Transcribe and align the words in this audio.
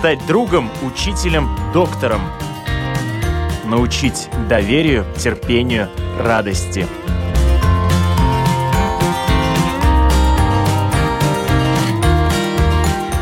стать 0.00 0.26
другом, 0.26 0.70
учителем, 0.82 1.46
доктором. 1.74 2.22
Научить 3.66 4.30
доверию, 4.48 5.04
терпению, 5.18 5.90
радости. 6.18 6.86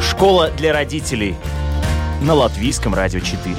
Школа 0.00 0.52
для 0.52 0.72
родителей 0.72 1.34
на 2.22 2.34
Латвийском 2.34 2.94
радио 2.94 3.18
4. 3.18 3.56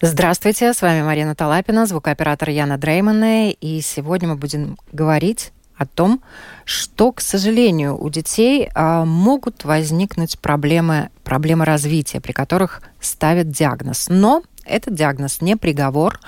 Здравствуйте, 0.00 0.72
с 0.72 0.80
вами 0.80 1.02
Марина 1.02 1.34
Талапина, 1.34 1.84
звукооператор 1.84 2.48
Яна 2.48 2.78
Дреймана, 2.78 3.50
и 3.50 3.82
сегодня 3.82 4.28
мы 4.30 4.36
будем 4.36 4.78
говорить 4.90 5.52
о 5.78 5.86
том, 5.86 6.20
что, 6.64 7.12
к 7.12 7.20
сожалению, 7.20 7.96
у 7.96 8.10
детей 8.10 8.68
а, 8.74 9.04
могут 9.04 9.64
возникнуть 9.64 10.38
проблемы, 10.38 11.10
проблемы 11.24 11.64
развития, 11.64 12.20
при 12.20 12.32
которых 12.32 12.82
ставят 13.00 13.50
диагноз. 13.50 14.06
Но 14.10 14.42
этот 14.64 14.94
диагноз 14.94 15.40
не 15.40 15.56
приговор, 15.56 16.20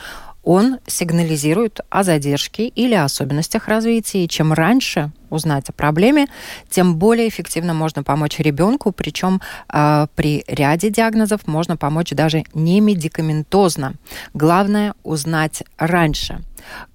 он 0.43 0.79
сигнализирует 0.87 1.81
о 1.91 2.03
задержке 2.05 2.69
или 2.69 2.95
особенностях 2.95 3.69
развития. 3.69 4.25
И 4.25 4.29
чем 4.29 4.53
раньше 4.53 5.13
узнать 5.31 5.69
о 5.69 5.73
проблеме, 5.73 6.27
тем 6.69 6.97
более 6.97 7.29
эффективно 7.29 7.75
можно 7.75 8.03
помочь 8.03 8.39
ребенку. 8.39 8.93
Причем 8.93 9.41
э, 9.73 10.07
при 10.15 10.45
ряде 10.47 10.91
диагнозов 10.91 11.47
можно 11.47 11.77
помочь 11.77 12.11
даже 12.11 12.45
не 12.55 12.81
медикаментозно. 12.81 13.95
Главное 14.35 14.95
узнать 15.03 15.63
раньше. 15.79 16.41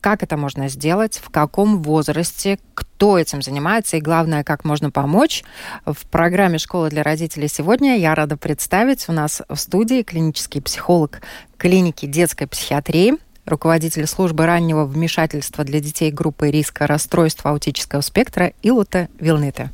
Как 0.01 0.23
это 0.23 0.37
можно 0.37 0.69
сделать, 0.69 1.19
в 1.23 1.29
каком 1.29 1.81
возрасте, 1.81 2.59
кто 2.73 3.17
этим 3.17 3.41
занимается 3.41 3.97
и, 3.97 4.01
главное, 4.01 4.43
как 4.43 4.63
можно 4.63 4.91
помочь. 4.91 5.43
В 5.85 6.05
программе 6.07 6.57
«Школа 6.57 6.89
для 6.89 7.03
родителей» 7.03 7.47
сегодня 7.47 7.97
я 7.97 8.15
рада 8.15 8.37
представить 8.37 9.09
у 9.09 9.11
нас 9.11 9.41
в 9.49 9.55
студии 9.55 10.03
клинический 10.03 10.61
психолог 10.61 11.21
клиники 11.57 12.05
детской 12.05 12.47
психиатрии 12.47 13.15
руководитель 13.45 14.07
службы 14.07 14.45
раннего 14.45 14.85
вмешательства 14.85 15.63
для 15.63 15.79
детей 15.79 16.11
группы 16.11 16.49
риска 16.49 16.87
расстройства 16.87 17.51
аутического 17.51 18.01
спектра 18.01 18.24
Илута 18.61 19.07
Вилныте. 19.19 19.71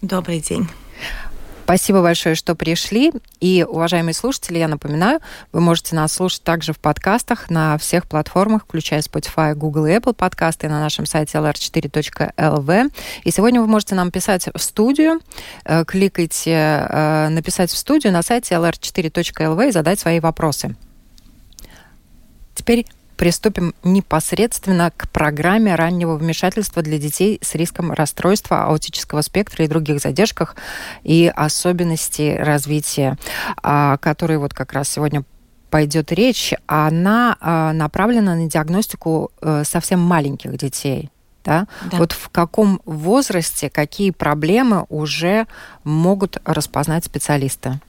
Добрый 0.00 0.40
день. 0.40 0.68
Спасибо 1.64 2.02
большое, 2.02 2.34
что 2.34 2.54
пришли. 2.54 3.10
И, 3.40 3.64
уважаемые 3.66 4.12
слушатели, 4.12 4.58
я 4.58 4.68
напоминаю, 4.68 5.20
вы 5.50 5.62
можете 5.62 5.96
нас 5.96 6.12
слушать 6.12 6.42
также 6.42 6.74
в 6.74 6.78
подкастах 6.78 7.48
на 7.48 7.78
всех 7.78 8.06
платформах, 8.06 8.64
включая 8.64 9.00
Spotify, 9.00 9.54
Google 9.54 9.86
и 9.86 9.92
Apple 9.92 10.12
подкасты, 10.12 10.68
на 10.68 10.78
нашем 10.80 11.06
сайте 11.06 11.38
lr4.lv. 11.38 12.92
И 13.22 13.30
сегодня 13.30 13.62
вы 13.62 13.66
можете 13.66 13.94
нам 13.94 14.10
писать 14.10 14.46
в 14.54 14.58
студию, 14.60 15.20
э, 15.64 15.86
кликайте 15.86 16.86
э, 16.86 17.28
«Написать 17.30 17.70
в 17.70 17.78
студию» 17.78 18.12
на 18.12 18.20
сайте 18.20 18.56
lr4.lv 18.56 19.68
и 19.68 19.72
задать 19.72 19.98
свои 19.98 20.20
вопросы. 20.20 20.76
Теперь 22.54 22.84
приступим 23.24 23.74
непосредственно 23.82 24.92
к 24.94 25.08
программе 25.08 25.74
раннего 25.76 26.14
вмешательства 26.16 26.82
для 26.82 26.98
детей 26.98 27.38
с 27.40 27.54
риском 27.54 27.90
расстройства 27.90 28.64
аутического 28.64 29.22
спектра 29.22 29.64
и 29.64 29.66
других 29.66 30.00
задержках 30.00 30.56
и 31.04 31.32
особенностей 31.34 32.36
развития, 32.36 33.16
о 33.62 33.96
которой 33.96 34.36
вот 34.36 34.52
как 34.52 34.74
раз 34.74 34.90
сегодня 34.90 35.24
пойдет 35.70 36.12
речь, 36.12 36.52
она 36.66 37.38
а, 37.40 37.72
направлена 37.72 38.34
на 38.34 38.46
диагностику 38.46 39.32
э, 39.40 39.62
совсем 39.64 40.00
маленьких 40.00 40.54
детей. 40.58 41.10
Да? 41.46 41.66
Да. 41.90 41.96
Вот 41.96 42.12
в 42.12 42.28
каком 42.28 42.82
возрасте 42.84 43.70
какие 43.70 44.10
проблемы 44.10 44.84
уже 44.90 45.46
могут 45.82 46.36
распознать 46.44 47.06
специалисты? 47.06 47.80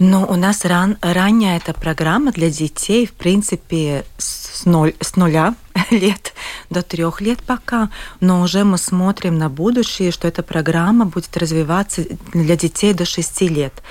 Ну, 0.00 0.24
у 0.24 0.36
нас 0.36 0.64
ран, 0.64 0.96
ранняя 1.00 1.56
эта 1.56 1.74
программа 1.74 2.30
для 2.30 2.50
детей, 2.50 3.04
в 3.04 3.12
принципе, 3.14 4.04
с, 4.16 4.64
ноль, 4.64 4.94
с 5.00 5.16
нуля 5.16 5.56
лет 5.90 6.34
до 6.70 6.82
трех 6.82 7.20
лет 7.20 7.40
пока, 7.42 7.90
но 8.20 8.42
уже 8.42 8.62
мы 8.62 8.78
смотрим 8.78 9.38
на 9.38 9.48
будущее, 9.48 10.12
что 10.12 10.28
эта 10.28 10.44
программа 10.44 11.04
будет 11.06 11.36
развиваться 11.36 12.04
для 12.32 12.56
детей 12.56 12.92
до 12.94 13.04
шести 13.04 13.48
лет. 13.48 13.82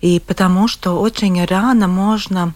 И 0.00 0.20
потому 0.26 0.66
что 0.66 0.98
очень 1.00 1.44
рано 1.44 1.86
можно 1.86 2.54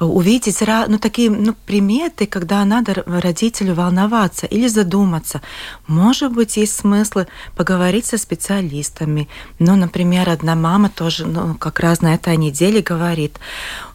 увидеть 0.00 0.62
ну, 0.88 0.98
такие 0.98 1.30
ну, 1.30 1.54
приметы, 1.66 2.26
когда 2.26 2.64
надо 2.64 3.02
родителю 3.06 3.74
волноваться 3.74 4.46
или 4.46 4.68
задуматься. 4.68 5.40
Может 5.86 6.32
быть, 6.32 6.56
есть 6.56 6.76
смысл 6.76 7.24
поговорить 7.56 8.06
со 8.06 8.18
специалистами. 8.18 9.28
Ну, 9.58 9.76
например, 9.76 10.28
одна 10.28 10.54
мама 10.54 10.88
тоже 10.88 11.26
ну, 11.26 11.54
как 11.54 11.80
раз 11.80 12.00
на 12.00 12.14
этой 12.14 12.36
неделе 12.36 12.80
говорит, 12.80 13.38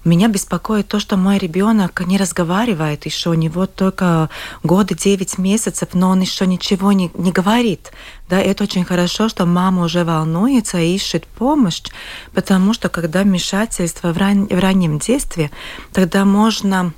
меня 0.03 0.27
беспокоит 0.27 0.87
то, 0.87 0.99
что 0.99 1.17
мой 1.17 1.37
ребенок 1.37 2.05
не 2.05 2.17
разговаривает 2.17 3.05
еще, 3.05 3.29
у 3.29 3.33
него 3.33 3.65
только 3.65 4.29
годы, 4.61 4.95
9 4.95 5.37
месяцев, 5.37 5.89
но 5.93 6.09
он 6.09 6.21
еще 6.21 6.45
ничего 6.45 6.91
не, 6.91 7.09
не 7.13 7.31
говорит. 7.31 7.91
Да, 8.29 8.39
это 8.39 8.63
очень 8.63 8.85
хорошо, 8.85 9.29
что 9.29 9.45
мама 9.45 9.83
уже 9.83 10.03
волнуется 10.03 10.77
и 10.79 10.95
ищет 10.95 11.27
помощь, 11.27 11.81
потому 12.33 12.73
что 12.73 12.89
когда 12.89 13.23
вмешательство 13.23 14.11
в, 14.11 14.17
ран, 14.17 14.47
в 14.47 14.59
раннем 14.59 14.99
детстве, 14.99 15.51
тогда 15.91 16.25
можно 16.25 16.93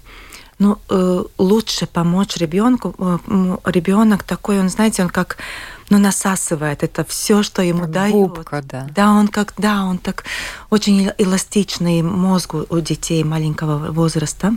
ну, 0.57 0.77
э, 0.89 1.23
лучше 1.37 1.85
помочь 1.85 2.37
ребенку. 2.37 2.95
Э, 2.97 3.57
ребенок 3.65 4.23
такой, 4.23 4.59
он, 4.59 4.69
знаете, 4.69 5.03
он 5.03 5.09
как 5.09 5.37
ну, 5.89 5.99
насасывает 5.99 6.83
это 6.83 7.05
все, 7.05 7.43
что 7.43 7.61
ему 7.61 7.85
дает. 7.85 8.13
Губка, 8.13 8.61
да. 8.63 8.87
Да, 8.95 9.11
он 9.11 9.27
как, 9.27 9.53
да, 9.57 9.83
он 9.83 9.97
так 9.97 10.23
очень 10.69 11.11
эластичный 11.17 12.01
мозг 12.01 12.55
у 12.55 12.79
детей 12.79 13.23
маленького 13.23 13.91
возраста. 13.91 14.55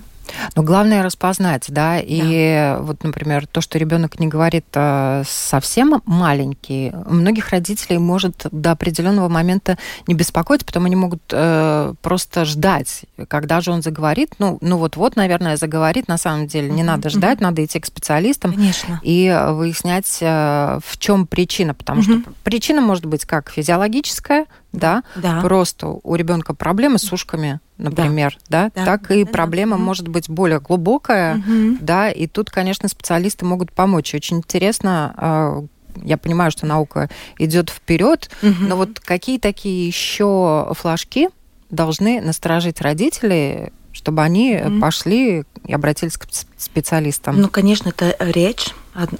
Но 0.54 0.62
главное 0.62 1.02
распознать, 1.02 1.66
да, 1.68 1.98
и 1.98 2.54
да. 2.54 2.78
вот, 2.80 3.02
например, 3.04 3.46
то, 3.46 3.60
что 3.60 3.78
ребенок 3.78 4.18
не 4.20 4.26
говорит 4.26 4.66
э, 4.74 5.22
совсем 5.26 6.02
маленький, 6.04 6.92
многих 7.06 7.50
родителей 7.50 7.98
может 7.98 8.46
до 8.50 8.72
определенного 8.72 9.28
момента 9.28 9.78
не 10.06 10.14
беспокоить, 10.14 10.64
потому 10.64 10.86
они 10.86 10.96
могут 10.96 11.22
э, 11.30 11.94
просто 12.02 12.44
ждать, 12.44 13.02
когда 13.28 13.60
же 13.60 13.70
он 13.70 13.82
заговорит. 13.82 14.34
Ну, 14.38 14.58
ну 14.60 14.78
вот-вот, 14.78 15.16
наверное, 15.16 15.56
заговорит. 15.56 16.08
На 16.08 16.18
самом 16.18 16.46
деле 16.46 16.70
не 16.70 16.82
mm-hmm. 16.82 16.84
надо 16.84 17.10
ждать, 17.10 17.38
mm-hmm. 17.38 17.42
надо 17.42 17.64
идти 17.64 17.80
к 17.80 17.86
специалистам 17.86 18.52
Конечно. 18.52 19.00
и 19.02 19.36
выяснять, 19.50 20.18
э, 20.20 20.80
в 20.84 20.98
чем 20.98 21.26
причина, 21.26 21.74
потому 21.74 22.00
mm-hmm. 22.00 22.22
что 22.22 22.32
причина 22.42 22.80
может 22.80 23.06
быть 23.06 23.24
как 23.24 23.50
физиологическая, 23.50 24.46
да, 24.72 25.02
да. 25.16 25.40
просто 25.40 25.88
у 25.88 26.14
ребенка 26.14 26.54
проблемы 26.54 26.98
с 26.98 27.12
ушками, 27.12 27.60
например, 27.78 28.36
да, 28.48 28.64
да, 28.64 28.70
да 28.74 28.84
так 28.84 29.10
и 29.10 29.24
да, 29.24 29.30
проблема 29.30 29.76
да. 29.76 29.82
может 29.82 30.08
быть 30.08 30.28
более 30.28 30.60
глубокая, 30.60 31.36
угу. 31.36 31.78
да, 31.80 32.10
и 32.10 32.26
тут, 32.26 32.50
конечно, 32.50 32.88
специалисты 32.88 33.44
могут 33.44 33.72
помочь. 33.72 34.14
Очень 34.14 34.38
интересно, 34.38 35.14
а, 35.16 35.64
я 36.02 36.18
понимаю, 36.18 36.50
что 36.50 36.66
наука 36.66 37.08
идет 37.38 37.70
вперед, 37.70 38.30
угу. 38.42 38.54
но 38.60 38.76
вот 38.76 39.00
какие 39.00 39.38
такие 39.38 39.86
еще 39.86 40.68
флажки 40.72 41.28
должны 41.70 42.20
насторожить 42.20 42.80
родителей, 42.80 43.72
чтобы 43.92 44.22
они 44.22 44.54
mm 44.54 44.80
пошли 44.80 45.44
и 45.66 45.72
обратились 45.72 46.16
к 46.16 46.26
специалистам? 46.58 47.40
Ну, 47.40 47.48
конечно, 47.48 47.90
это 47.90 48.16
речь 48.18 48.74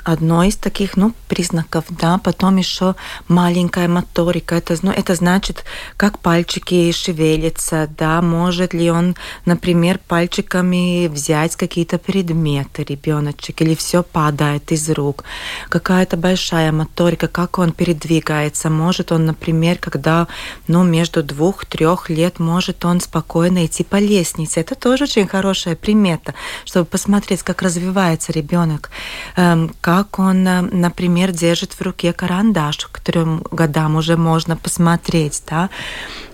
одно 0.05 0.43
из 0.45 0.57
таких 0.57 0.97
ну, 0.97 1.13
признаков, 1.29 1.85
да, 1.89 2.19
потом 2.19 2.57
еще 2.57 2.97
маленькая 3.29 3.89
моторика, 3.89 4.57
это, 4.57 4.77
ну, 4.83 4.91
это 4.91 5.15
значит, 5.15 5.65
как 5.97 6.19
пальчики 6.19 6.91
шевелятся, 6.91 7.89
да, 7.97 8.21
может 8.21 8.75
ли 8.75 8.91
он, 8.91 9.15
например, 9.45 10.01
пальчиками 10.09 11.07
взять 11.07 11.55
какие-то 11.57 11.99
предметы 11.99 12.83
ребеночек, 12.83 13.63
или 13.63 13.75
все 13.75 14.03
падает 14.03 14.73
из 14.73 14.91
рук, 14.91 15.25
какая-то 15.69 16.17
большая 16.17 16.73
моторика, 16.73 17.29
как 17.29 17.59
он 17.59 17.73
передвигается, 17.73 18.71
может 18.71 19.13
он, 19.13 19.27
например, 19.27 19.79
когда, 19.79 20.27
ну, 20.67 20.83
между 20.83 21.23
двух-трех 21.23 22.11
лет, 22.11 22.41
может 22.41 22.85
он 22.85 23.01
спокойно 23.01 23.67
идти 23.67 23.85
по 23.85 23.97
лестнице, 23.97 24.61
это 24.61 24.75
тоже 24.75 25.05
очень 25.05 25.29
хорошая 25.29 25.77
примета, 25.77 26.35
чтобы 26.65 26.87
посмотреть, 26.87 27.28
как 27.37 27.63
развивается 27.63 28.33
ребенок, 28.33 28.91
эм, 29.37 29.75
как 29.81 30.19
он, 30.19 30.47
э, 30.47 30.61
например, 30.61 31.33
держит 31.33 31.73
в 31.73 31.83
руке 31.83 32.13
карандаш, 32.13 32.87
к 32.91 33.01
трем 33.01 33.43
годам 33.51 33.97
уже 33.97 34.17
можно 34.17 34.57
посмотреть, 34.57 35.43
да, 35.49 35.71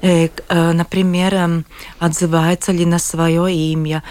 э, 0.03 0.29
э, 0.49 0.73
например, 0.73 1.35
эм, 1.35 1.65
отзывается 1.99 2.73
ли 2.73 2.87
на 2.87 2.99
свое 2.99 3.53
имя, 3.53 4.03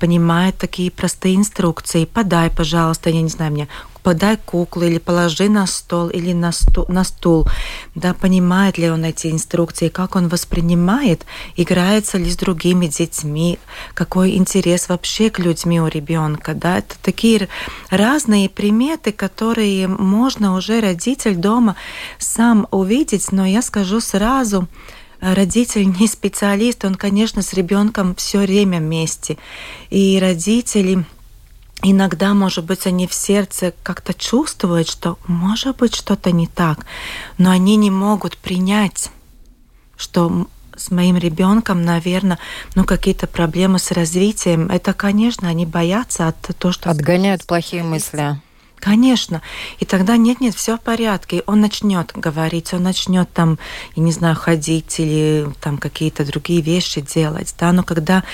понимает 0.00 0.58
такие 0.58 0.90
простые 0.90 1.36
инструкции, 1.36 2.04
подай, 2.04 2.50
пожалуйста, 2.50 3.10
я 3.10 3.22
не 3.22 3.28
знаю, 3.28 3.52
мне 3.52 3.68
подай 4.02 4.36
куклу 4.36 4.84
или 4.84 4.98
положи 4.98 5.48
на 5.48 5.66
стол 5.66 6.08
или 6.08 6.32
на, 6.32 6.52
стул, 6.52 6.86
на 6.88 7.04
стул, 7.04 7.46
да, 7.94 8.14
понимает 8.14 8.78
ли 8.78 8.90
он 8.90 9.04
эти 9.04 9.28
инструкции, 9.28 9.88
как 9.88 10.16
он 10.16 10.28
воспринимает, 10.28 11.26
играется 11.56 12.18
ли 12.18 12.30
с 12.30 12.36
другими 12.36 12.86
детьми, 12.86 13.58
какой 13.94 14.36
интерес 14.36 14.88
вообще 14.88 15.30
к 15.30 15.38
людьми 15.38 15.80
у 15.80 15.86
ребенка, 15.86 16.54
да, 16.54 16.78
это 16.78 16.94
такие 17.02 17.48
разные 17.90 18.48
приметы, 18.48 19.12
которые 19.12 19.88
можно 19.88 20.54
уже 20.54 20.80
родитель 20.80 21.36
дома 21.36 21.76
сам 22.18 22.66
увидеть, 22.70 23.32
но 23.32 23.46
я 23.46 23.62
скажу 23.62 24.00
сразу, 24.00 24.68
родитель 25.20 25.86
не 25.86 26.06
специалист, 26.06 26.84
он, 26.84 26.94
конечно, 26.94 27.42
с 27.42 27.52
ребенком 27.52 28.14
все 28.14 28.38
время 28.38 28.78
вместе. 28.78 29.36
И 29.90 30.18
родители 30.20 31.04
иногда, 31.82 32.34
может 32.34 32.64
быть, 32.64 32.86
они 32.86 33.06
в 33.06 33.14
сердце 33.14 33.74
как-то 33.82 34.14
чувствуют, 34.14 34.88
что 34.88 35.18
может 35.26 35.76
быть 35.76 35.94
что-то 35.94 36.32
не 36.32 36.46
так, 36.46 36.86
но 37.38 37.50
они 37.50 37.76
не 37.76 37.90
могут 37.90 38.36
принять, 38.36 39.10
что 39.96 40.46
с 40.76 40.90
моим 40.90 41.16
ребенком, 41.16 41.84
наверное, 41.84 42.38
ну 42.74 42.84
какие-то 42.84 43.26
проблемы 43.26 43.78
с 43.78 43.90
развитием. 43.90 44.70
Это, 44.70 44.94
конечно, 44.94 45.48
они 45.48 45.66
боятся 45.66 46.28
от 46.28 46.40
того, 46.40 46.72
что 46.72 46.90
отгоняют 46.90 47.44
плохие 47.44 47.82
мысли. 47.82 48.40
Конечно. 48.80 49.42
И 49.78 49.84
тогда 49.84 50.16
нет-нет, 50.16 50.54
все 50.54 50.78
в 50.78 50.80
порядке. 50.80 51.42
Он 51.46 51.60
начнет 51.60 52.12
говорить, 52.14 52.72
он 52.72 52.82
начнет 52.82 53.30
там, 53.30 53.58
я 53.94 54.02
не 54.02 54.10
знаю, 54.10 54.36
ходить 54.36 54.98
или 54.98 55.48
там 55.60 55.76
какие-то 55.76 56.24
другие 56.24 56.62
вещи 56.62 57.02
делать. 57.02 57.54
Да? 57.58 57.72
Но 57.72 57.82
когда 57.82 58.24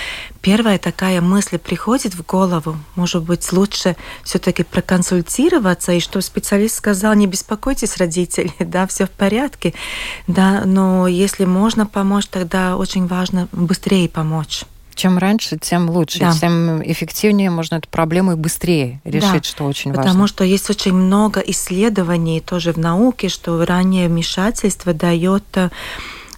первая 0.40 0.78
такая 0.78 1.20
мысль 1.20 1.58
приходит 1.58 2.14
в 2.14 2.24
голову, 2.24 2.76
может 2.94 3.24
быть, 3.24 3.52
лучше 3.52 3.96
все-таки 4.22 4.62
проконсультироваться, 4.62 5.92
и 5.92 6.00
что 6.00 6.20
специалист 6.20 6.76
сказал, 6.76 7.14
не 7.14 7.26
беспокойтесь, 7.26 7.96
родители, 7.96 8.52
да, 8.60 8.86
все 8.86 9.06
в 9.06 9.10
порядке. 9.10 9.74
Да, 10.28 10.62
но 10.64 11.08
если 11.08 11.44
можно 11.44 11.86
помочь, 11.86 12.26
тогда 12.26 12.76
очень 12.76 13.08
важно 13.08 13.48
быстрее 13.50 14.08
помочь 14.08 14.64
чем 14.96 15.18
раньше, 15.18 15.58
тем 15.58 15.90
лучше, 15.90 16.18
да. 16.18 16.32
тем 16.32 16.82
эффективнее 16.82 17.50
можно 17.50 17.76
эту 17.76 17.88
проблему 17.88 18.32
и 18.32 18.34
быстрее 18.34 19.00
решить, 19.04 19.32
да, 19.32 19.42
что 19.42 19.64
очень 19.64 19.90
потому 19.92 19.96
важно. 19.96 20.10
Потому 20.10 20.26
что 20.26 20.44
есть 20.44 20.70
очень 20.70 20.94
много 20.94 21.40
исследований 21.40 22.40
тоже 22.40 22.72
в 22.72 22.78
науке, 22.78 23.28
что 23.28 23.64
раннее 23.64 24.08
вмешательство 24.08 24.94
дает 24.94 25.44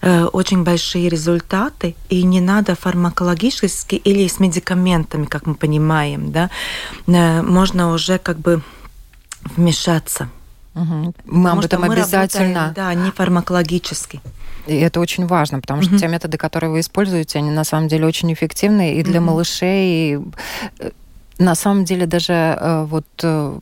э, 0.03 0.25
очень 0.25 0.65
большие 0.65 1.09
результаты, 1.09 1.95
и 2.09 2.23
не 2.25 2.41
надо 2.41 2.75
фармакологически 2.75 3.95
или 3.95 4.27
с 4.27 4.41
медикаментами, 4.41 5.25
как 5.25 5.47
мы 5.47 5.55
понимаем, 5.55 6.33
да, 6.33 6.51
э, 7.07 7.43
можно 7.43 7.93
уже 7.93 8.19
как 8.19 8.39
бы 8.39 8.63
вмешаться. 9.57 10.29
Угу. 10.79 11.15
Мы 11.27 11.51
об 11.51 11.61
этом 11.61 11.85
обязательно. 11.85 12.69
Работаем, 12.69 12.75
да, 12.75 12.95
не 12.95 13.11
фармакологически. 13.11 14.21
И 14.67 14.77
это 14.77 15.01
очень 15.01 15.27
важно, 15.27 15.61
потому 15.61 15.83
что 15.83 15.95
mm-hmm. 15.95 15.99
те 15.99 16.09
методы, 16.09 16.37
которые 16.37 16.71
вы 16.71 16.81
используете, 16.81 17.39
они 17.39 17.51
на 17.51 17.65
самом 17.65 17.89
деле 17.89 18.07
очень 18.07 18.31
эффективны 18.33 18.97
и 18.97 19.03
для 19.03 19.19
mm-hmm. 19.19 19.23
малышей. 19.23 20.13
И, 20.15 20.21
э, 20.79 20.91
на 21.39 21.55
самом 21.55 21.87
деле 21.87 22.07
даже 22.07 22.33
э, 22.33 22.85
вот 22.85 23.07
э, 23.23 23.59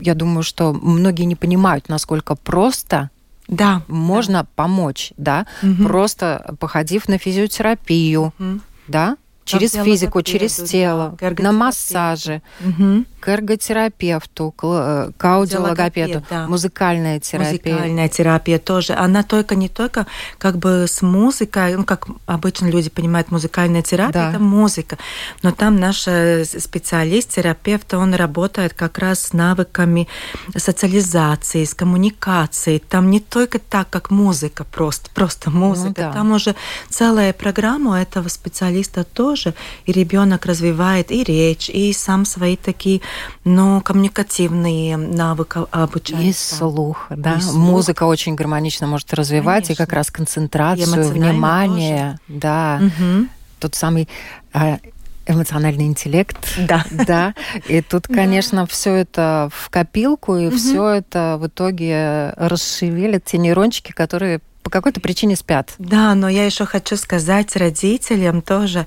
я 0.00 0.14
думаю, 0.14 0.42
что 0.42 0.72
многие 0.72 1.24
не 1.24 1.36
понимают, 1.36 1.88
насколько 1.88 2.34
просто 2.34 3.10
да, 3.48 3.82
можно 3.88 4.42
да. 4.42 4.48
помочь, 4.54 5.12
да, 5.16 5.46
угу. 5.62 5.84
просто 5.84 6.54
походив 6.58 7.08
на 7.08 7.18
физиотерапию, 7.18 8.32
угу. 8.38 8.60
да, 8.88 9.16
через 9.58 9.72
физику, 9.72 10.22
через 10.22 10.56
тело, 10.56 11.16
на 11.38 11.52
массаже, 11.52 12.42
угу. 12.60 13.04
к 13.20 13.28
эрготерапевту, 13.28 14.52
к, 14.52 14.64
э, 14.64 15.12
к 15.16 15.24
аудиологопеду, 15.24 16.24
да. 16.30 16.46
музыкальная 16.46 17.20
терапия. 17.20 17.74
Музыкальная 17.74 18.08
терапия 18.08 18.58
тоже. 18.58 18.94
Она 18.94 19.22
только 19.22 19.54
не 19.54 19.68
только 19.68 20.06
как 20.38 20.58
бы 20.58 20.86
с 20.88 21.02
музыкой, 21.02 21.76
ну, 21.76 21.84
как 21.84 22.06
обычно 22.26 22.66
люди 22.66 22.90
понимают, 22.90 23.30
музыкальная 23.30 23.82
терапия 23.82 24.12
да. 24.12 24.30
это 24.30 24.38
музыка, 24.38 24.98
но 25.42 25.52
там 25.52 25.76
наш 25.78 26.06
э, 26.06 26.44
специалист, 26.44 27.30
терапевт, 27.30 27.94
он 27.94 28.14
работает 28.14 28.74
как 28.74 28.98
раз 28.98 29.20
с 29.20 29.32
навыками 29.32 30.08
социализации, 30.56 31.64
с 31.64 31.74
коммуникацией. 31.74 32.78
Там 32.78 33.10
не 33.10 33.20
только 33.20 33.58
так, 33.58 33.88
как 33.90 34.10
музыка 34.10 34.64
просто, 34.64 35.10
просто 35.14 35.50
музыка. 35.50 35.88
Ну, 35.88 35.94
да. 35.94 36.12
Там 36.12 36.32
уже 36.32 36.54
целая 36.88 37.32
программа 37.32 38.00
этого 38.00 38.28
специалиста 38.28 39.04
тоже 39.04 39.39
тоже, 39.40 39.54
и 39.86 39.92
ребенок 39.92 40.46
развивает 40.46 41.10
и 41.10 41.24
речь, 41.24 41.68
и 41.68 41.92
сам 41.92 42.24
свои 42.24 42.56
такие, 42.56 43.00
ну, 43.44 43.80
коммуникативные 43.80 44.96
навыки 44.96 45.58
обучается. 45.70 46.28
И 46.28 46.32
слух, 46.58 47.06
да. 47.10 47.34
И 47.34 47.40
слух. 47.40 47.56
Музыка 47.56 48.04
очень 48.04 48.34
гармонично 48.34 48.86
может 48.86 49.12
развивать, 49.14 49.66
Конечно. 49.66 49.72
и 49.72 49.86
как 49.86 49.92
раз 49.92 50.10
концентрацию, 50.10 51.08
внимание, 51.08 52.18
тоже. 52.26 52.40
да. 52.40 52.80
Угу. 52.82 53.26
Тот 53.60 53.74
самый 53.74 54.08
а, 54.52 54.78
эмоциональный 55.26 55.86
интеллект. 55.86 56.38
Да. 56.58 56.84
Да. 56.90 57.34
И 57.68 57.82
тут, 57.82 58.06
конечно, 58.06 58.62
да. 58.62 58.66
все 58.66 58.94
это 58.94 59.50
в 59.52 59.70
копилку, 59.70 60.36
и 60.36 60.48
угу. 60.48 60.56
все 60.56 60.88
это 60.88 61.36
в 61.40 61.46
итоге 61.46 62.32
расшевелит 62.36 63.24
те 63.24 63.38
нейрончики, 63.38 63.92
которые 63.92 64.40
по 64.62 64.70
какой-то 64.70 65.00
причине 65.00 65.36
спят. 65.36 65.74
Да, 65.78 66.14
но 66.14 66.28
я 66.28 66.44
еще 66.44 66.64
хочу 66.66 66.96
сказать 66.96 67.56
родителям 67.56 68.42
тоже, 68.42 68.86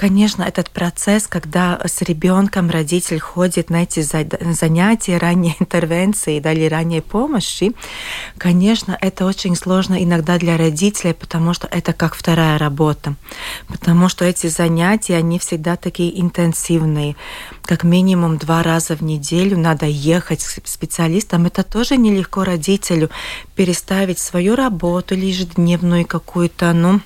Конечно, 0.00 0.44
этот 0.44 0.70
процесс, 0.70 1.26
когда 1.26 1.78
с 1.84 2.00
ребенком 2.00 2.70
родитель 2.70 3.20
ходит 3.20 3.68
на 3.68 3.82
эти 3.82 4.00
занятия 4.00 5.18
ранней 5.18 5.56
интервенции 5.60 6.40
да, 6.40 6.54
или 6.54 6.64
ранней 6.64 7.02
помощи, 7.02 7.72
конечно, 8.38 8.96
это 8.98 9.26
очень 9.26 9.54
сложно 9.54 10.02
иногда 10.02 10.38
для 10.38 10.56
родителей, 10.56 11.12
потому 11.12 11.52
что 11.52 11.66
это 11.70 11.92
как 11.92 12.14
вторая 12.14 12.56
работа. 12.56 13.14
Потому 13.68 14.08
что 14.08 14.24
эти 14.24 14.46
занятия, 14.46 15.18
они 15.18 15.38
всегда 15.38 15.76
такие 15.76 16.18
интенсивные. 16.18 17.14
Как 17.62 17.84
минимум 17.84 18.38
два 18.38 18.62
раза 18.62 18.96
в 18.96 19.02
неделю 19.02 19.58
надо 19.58 19.84
ехать 19.84 20.42
к 20.42 20.66
специалистам. 20.66 21.44
Это 21.44 21.62
тоже 21.62 21.98
нелегко 21.98 22.44
родителю 22.44 23.10
переставить 23.54 24.18
свою 24.18 24.56
работу 24.56 25.14
или 25.14 25.26
ежедневную 25.26 26.06
какую-то, 26.06 26.72
ну, 26.72 27.02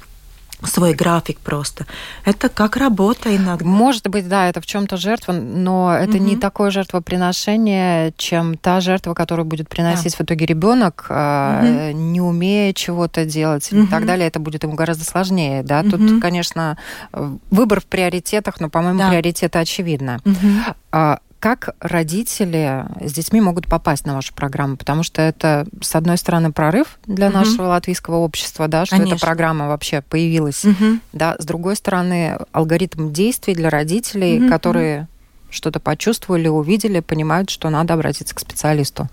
свой 0.66 0.94
график 0.94 1.38
просто. 1.38 1.86
Это 2.24 2.48
как 2.48 2.76
работа 2.76 3.34
иногда. 3.34 3.64
Может 3.64 4.08
быть, 4.08 4.28
да, 4.28 4.48
это 4.48 4.60
в 4.60 4.66
чем-то 4.66 4.96
жертва, 4.96 5.32
но 5.32 5.94
это 5.94 6.16
угу. 6.16 6.24
не 6.24 6.36
такое 6.36 6.70
жертвоприношение, 6.70 8.12
чем 8.16 8.56
та 8.56 8.80
жертва, 8.80 9.14
которую 9.14 9.46
будет 9.46 9.68
приносить 9.68 10.12
да. 10.12 10.18
в 10.18 10.26
итоге 10.26 10.46
ребенок, 10.46 11.06
угу. 11.08 11.98
не 11.98 12.20
умея 12.20 12.72
чего-то 12.72 13.24
делать 13.24 13.72
угу. 13.72 13.82
и 13.82 13.86
так 13.86 14.06
далее. 14.06 14.26
Это 14.28 14.38
будет 14.38 14.62
ему 14.62 14.74
гораздо 14.74 15.04
сложнее. 15.04 15.62
Да? 15.62 15.80
Угу. 15.80 15.90
Тут, 15.90 16.20
конечно, 16.20 16.78
выбор 17.12 17.80
в 17.80 17.86
приоритетах, 17.86 18.60
но, 18.60 18.70
по-моему, 18.70 18.98
да. 18.98 19.08
приоритеты 19.10 19.58
очевидны. 19.58 20.20
Угу 20.24 21.18
как 21.44 21.76
родители 21.78 22.86
с 23.02 23.12
детьми 23.12 23.38
могут 23.38 23.68
попасть 23.68 24.06
на 24.06 24.14
вашу 24.14 24.32
программу? 24.32 24.78
Потому 24.78 25.02
что 25.02 25.20
это, 25.20 25.66
с 25.82 25.94
одной 25.94 26.16
стороны, 26.16 26.52
прорыв 26.52 26.98
для 27.06 27.26
угу. 27.26 27.34
нашего 27.34 27.66
латвийского 27.66 28.16
общества, 28.16 28.66
да, 28.66 28.86
что 28.86 28.96
Конечно. 28.96 29.16
эта 29.16 29.26
программа 29.26 29.68
вообще 29.68 30.00
появилась. 30.00 30.64
Угу. 30.64 31.00
Да, 31.12 31.36
с 31.38 31.44
другой 31.44 31.76
стороны, 31.76 32.38
алгоритм 32.52 33.12
действий 33.12 33.54
для 33.54 33.68
родителей, 33.68 34.40
угу. 34.40 34.48
которые 34.48 35.06
что-то 35.50 35.80
почувствовали, 35.80 36.48
увидели, 36.48 37.00
понимают, 37.00 37.50
что 37.50 37.68
надо 37.68 37.92
обратиться 37.92 38.34
к 38.34 38.40
специалисту? 38.40 39.10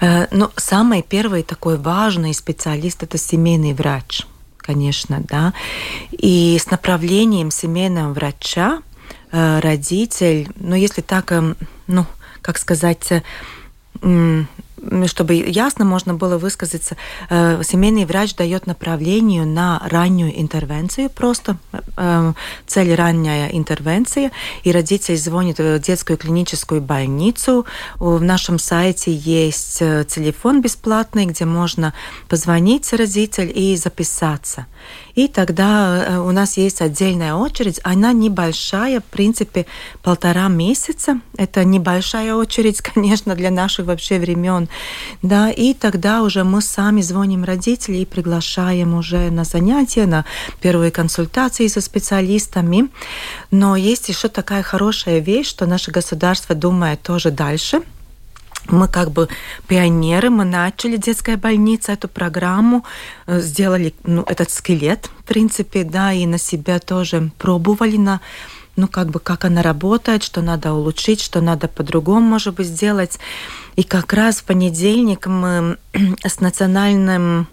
Э, 0.00 0.26
ну, 0.32 0.50
самый 0.56 1.02
первый 1.02 1.44
такой 1.44 1.76
важный 1.76 2.34
специалист– 2.34 3.02
это 3.04 3.18
семейный 3.18 3.72
врач, 3.72 4.26
конечно, 4.56 5.22
да. 5.28 5.52
И 6.10 6.58
с 6.60 6.72
направлением 6.72 7.52
семейного 7.52 8.12
врача 8.12 8.82
родитель, 9.32 10.48
ну, 10.56 10.76
если 10.76 11.00
так, 11.00 11.32
эм, 11.32 11.56
ну, 11.86 12.06
как 12.42 12.58
сказать, 12.58 13.10
э, 13.10 14.44
чтобы 15.06 15.34
ясно 15.34 15.84
можно 15.84 16.14
было 16.14 16.38
высказаться, 16.38 16.96
э, 17.30 17.62
семейный 17.62 18.04
врач 18.04 18.34
дает 18.34 18.66
направление 18.66 19.44
на 19.44 19.80
раннюю 19.88 20.40
интервенцию, 20.40 21.08
просто 21.08 21.56
цель 22.66 22.94
ранняя 22.94 23.48
интервенция, 23.50 24.32
и 24.64 24.72
родитель 24.72 25.16
звонит 25.16 25.58
в 25.58 25.78
детскую 25.78 26.16
клиническую 26.16 26.80
больницу. 26.80 27.64
В 27.98 28.20
нашем 28.22 28.58
сайте 28.58 29.14
есть 29.14 29.78
телефон 29.78 30.62
бесплатный, 30.62 31.26
где 31.26 31.44
можно 31.44 31.94
позвонить 32.28 32.92
родитель 32.92 33.52
и 33.54 33.76
записаться. 33.76 34.66
И 35.14 35.28
тогда 35.28 36.04
э, 36.04 36.18
у 36.18 36.30
нас 36.30 36.56
есть 36.56 36.80
отдельная 36.80 37.34
очередь, 37.34 37.80
она 37.84 38.12
небольшая, 38.12 39.00
в 39.00 39.04
принципе, 39.04 39.66
полтора 40.02 40.48
месяца. 40.48 41.20
Это 41.36 41.64
небольшая 41.64 42.34
очередь, 42.34 42.80
конечно, 42.94 43.34
для 43.34 43.50
наших 43.50 43.86
вообще 43.86 44.18
времен. 44.18 44.68
Да, 45.22 45.50
и 45.50 45.74
тогда 45.74 46.22
уже 46.22 46.44
мы 46.44 46.62
сами 46.62 47.00
звоним 47.02 47.44
родителей 47.44 48.02
и 48.02 48.06
приглашаем 48.06 48.94
уже 48.94 49.30
на 49.30 49.44
занятия, 49.44 50.06
на 50.06 50.24
первые 50.60 50.90
консультации 50.90 51.66
со 51.66 51.80
специалистами. 51.80 52.88
Но 53.50 53.76
есть 53.76 54.08
еще 54.08 54.28
такая 54.28 54.62
хорошая 54.62 55.18
вещь, 55.18 55.48
что 55.48 55.66
наше 55.66 55.90
государство 55.90 56.54
думает 56.54 57.02
тоже 57.02 57.30
дальше– 57.30 57.82
мы 58.68 58.88
как 58.88 59.10
бы 59.10 59.28
пионеры, 59.66 60.30
мы 60.30 60.44
начали 60.44 60.96
детская 60.96 61.36
больница 61.36 61.92
эту 61.92 62.08
программу, 62.08 62.84
э, 63.26 63.40
сделали 63.40 63.94
ну, 64.04 64.22
этот 64.22 64.50
скелет, 64.50 65.10
в 65.20 65.24
принципе, 65.24 65.84
да, 65.84 66.12
и 66.12 66.26
на 66.26 66.38
себя 66.38 66.78
тоже 66.78 67.30
пробовали 67.38 67.96
на 67.96 68.20
ну, 68.74 68.88
как 68.88 69.10
бы, 69.10 69.20
как 69.20 69.44
она 69.44 69.62
работает, 69.62 70.22
что 70.22 70.40
надо 70.40 70.72
улучшить, 70.72 71.20
что 71.20 71.40
надо 71.40 71.68
по-другому, 71.68 72.20
может 72.20 72.54
быть, 72.54 72.66
сделать. 72.66 73.18
И 73.76 73.82
как 73.82 74.12
раз 74.14 74.36
в 74.36 74.44
понедельник 74.44 75.26
мы 75.26 75.76
с 76.24 76.40
национальным 76.40 77.48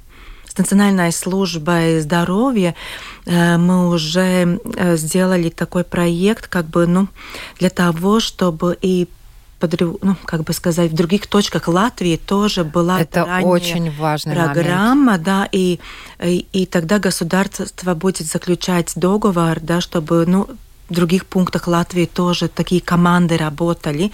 с 0.46 0.58
Национальной 0.58 1.12
службой 1.12 2.02
здоровья 2.02 2.74
э, 3.26 3.58
мы 3.58 3.90
уже 3.90 4.60
э, 4.76 4.98
сделали 4.98 5.50
такой 5.50 5.84
проект, 5.84 6.48
как 6.48 6.66
бы, 6.66 6.88
ну, 6.88 7.08
для 7.60 7.70
того, 7.70 8.20
чтобы 8.20 8.76
и 8.82 9.08
ну, 10.02 10.16
как 10.26 10.44
бы 10.44 10.54
сказать, 10.54 10.92
в 10.92 10.96
других 10.96 11.28
точках 11.28 11.68
Латвии 11.68 12.16
тоже 12.18 12.64
была 12.64 13.02
Это 13.02 13.26
очень 13.44 13.92
важная 13.92 14.36
программа, 14.36 14.96
момент. 14.96 15.24
да, 15.24 15.50
и, 15.52 15.80
и, 16.24 16.46
и 16.54 16.66
тогда 16.66 17.00
государство 17.00 17.94
будет 17.96 18.28
заключать 18.28 18.94
договор, 18.96 19.60
да, 19.60 19.82
чтобы, 19.82 20.26
ну, 20.26 20.48
в 20.90 20.94
других 20.94 21.26
пунктах 21.26 21.68
Латвии 21.68 22.06
тоже 22.06 22.48
такие 22.48 22.82
команды 22.82 23.38
работали. 23.38 24.12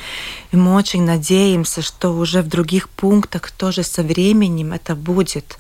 И 0.52 0.58
мы 0.58 0.76
очень 0.76 1.04
надеемся, 1.04 1.82
что 1.82 2.10
уже 2.10 2.42
в 2.42 2.48
других 2.48 2.90
пунктах 2.90 3.52
тоже 3.52 3.84
со 3.84 4.04
временем 4.04 4.74
это 4.74 4.96
будет. 4.96 5.58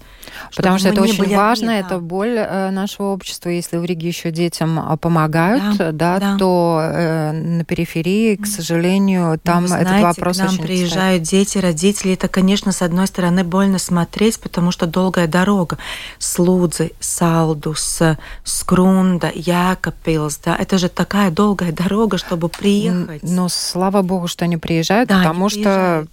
Потому 0.55 0.77
что 0.77 0.89
это 0.89 1.01
очень 1.01 1.35
важно, 1.35 1.67
да. 1.67 1.79
это 1.79 1.99
боль 1.99 2.37
э, 2.37 2.69
нашего 2.71 3.07
общества. 3.07 3.49
Если 3.49 3.77
в 3.77 3.85
Риге 3.85 4.07
еще 4.07 4.31
детям 4.31 4.79
а, 4.79 4.97
помогают, 4.97 5.77
да, 5.77 5.91
да, 5.91 6.19
да. 6.19 6.37
то 6.37 6.79
э, 6.81 7.31
на 7.31 7.63
периферии, 7.63 8.35
к 8.35 8.45
сожалению, 8.45 9.31
ну, 9.31 9.37
там 9.37 9.61
ну, 9.63 9.67
знаете, 9.67 9.91
этот 9.91 10.03
вопрос 10.03 10.37
к 10.37 10.39
нам 10.39 10.49
очень 10.49 10.63
приезжают 10.63 11.23
кстати. 11.23 11.39
дети, 11.39 11.57
родители. 11.57 12.13
Это, 12.13 12.27
конечно, 12.27 12.71
с 12.71 12.81
одной 12.81 13.07
стороны 13.07 13.43
больно 13.43 13.79
смотреть, 13.79 14.39
потому 14.39 14.71
что 14.71 14.85
долгая 14.85 15.27
дорога 15.27 15.77
с 16.19 16.39
Лудзы, 16.39 16.91
Салдус, 16.99 18.01
Скрунда, 18.43 19.31
Якопилс, 19.33 20.37
да, 20.43 20.55
это 20.55 20.77
же 20.77 20.89
такая 20.89 21.31
долгая 21.31 21.71
дорога, 21.71 22.17
чтобы 22.17 22.49
приехать. 22.49 23.23
Но 23.23 23.49
слава 23.49 24.01
богу, 24.01 24.27
что 24.27 24.45
они 24.45 24.57
приезжают, 24.57 25.09
да, 25.09 25.17
потому 25.17 25.47
они 25.47 25.61
что 25.61 26.07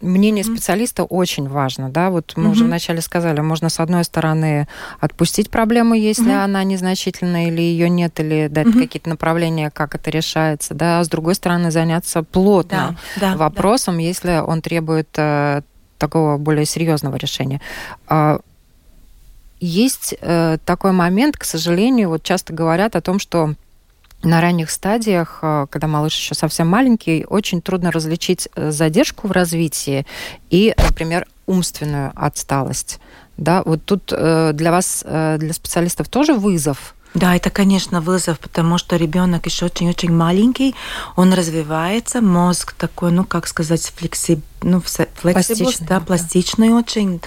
мнение 0.00 0.44
специалиста 0.44 1.04
очень 1.04 1.48
важно, 1.48 1.90
да, 1.90 2.10
вот 2.10 2.34
мы 2.36 2.44
mm-hmm. 2.44 2.50
уже 2.50 2.64
вначале 2.64 3.00
сказали, 3.00 3.40
можно 3.40 3.68
с 3.68 3.80
одной 3.80 4.04
стороны 4.04 4.68
отпустить 5.00 5.50
проблему, 5.50 5.94
если 5.94 6.32
mm-hmm. 6.32 6.44
она 6.44 6.64
незначительная 6.64 7.48
или 7.48 7.60
ее 7.60 7.88
нет, 7.88 8.18
или 8.20 8.48
дать 8.48 8.68
mm-hmm. 8.68 8.82
какие-то 8.82 9.08
направления, 9.08 9.70
как 9.70 9.94
это 9.94 10.10
решается, 10.10 10.74
да, 10.74 11.00
а 11.00 11.04
с 11.04 11.08
другой 11.08 11.34
стороны 11.34 11.70
заняться 11.70 12.22
плотно 12.22 12.96
да, 13.16 13.32
да, 13.32 13.36
вопросом, 13.36 13.96
да. 13.96 14.02
если 14.02 14.38
он 14.38 14.62
требует 14.62 15.08
э, 15.16 15.62
такого 15.98 16.36
более 16.36 16.66
серьезного 16.66 17.16
решения. 17.16 17.60
Э, 18.08 18.38
есть 19.58 20.14
э, 20.20 20.58
такой 20.64 20.92
момент, 20.92 21.36
к 21.36 21.44
сожалению, 21.44 22.10
вот 22.10 22.22
часто 22.22 22.52
говорят 22.52 22.94
о 22.94 23.00
том, 23.00 23.18
что 23.18 23.54
на 24.26 24.40
ранних 24.40 24.70
стадиях, 24.70 25.38
э, 25.42 25.66
когда 25.70 25.86
малыш 25.86 26.14
еще 26.14 26.34
совсем 26.34 26.68
маленький, 26.68 27.24
очень 27.28 27.62
трудно 27.62 27.92
различить 27.92 28.48
э, 28.54 28.70
задержку 28.70 29.28
в 29.28 29.32
развитии 29.32 30.04
и, 30.50 30.74
например, 30.76 31.26
умственную 31.46 32.12
отсталость. 32.14 32.98
Да, 33.36 33.62
вот 33.64 33.84
тут 33.84 34.12
э, 34.12 34.52
для 34.52 34.72
вас, 34.72 35.04
для 35.04 35.52
специалистов 35.52 36.08
тоже 36.08 36.34
вызов 36.34 36.94
да, 37.14 37.34
это, 37.34 37.48
конечно, 37.48 38.02
вызов, 38.02 38.38
потому 38.38 38.76
что 38.76 38.96
ребенок 38.96 39.46
еще 39.46 39.64
очень-очень 39.64 40.12
маленький, 40.12 40.74
он 41.16 41.32
развивается, 41.32 42.20
мозг 42.20 42.74
такой, 42.74 43.10
ну, 43.10 43.24
как 43.24 43.46
сказать, 43.46 43.90
флексиб... 43.96 44.40
ну, 44.62 44.80
флексибус, 44.80 45.78
да, 45.80 46.00
пластичный 46.00 46.68
да. 46.70 46.76
очень. 46.76 47.20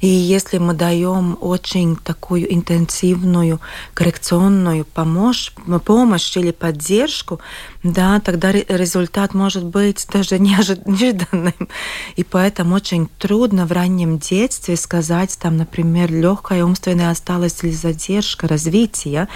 И 0.00 0.06
если 0.06 0.58
мы 0.58 0.72
даем 0.72 1.36
очень 1.40 1.96
такую 1.96 2.52
интенсивную 2.52 3.60
коррекционную 3.92 4.84
помощь, 4.84 5.50
помощь 5.84 6.36
или 6.36 6.52
поддержку, 6.52 7.40
да, 7.82 8.20
тогда 8.20 8.52
результат 8.52 9.34
может 9.34 9.64
быть 9.64 10.06
даже 10.12 10.38
неожиданным. 10.38 11.68
И 12.16 12.24
поэтому 12.24 12.76
очень 12.76 13.08
трудно 13.18 13.66
в 13.66 13.72
раннем 13.72 14.18
детстве 14.18 14.76
сказать, 14.76 15.38
там, 15.38 15.56
например, 15.56 16.12
легкая 16.12 16.64
умственная 16.64 17.10
осталась 17.10 17.62
или 17.62 17.72
задержка 17.72 18.48
развития. 18.48 19.28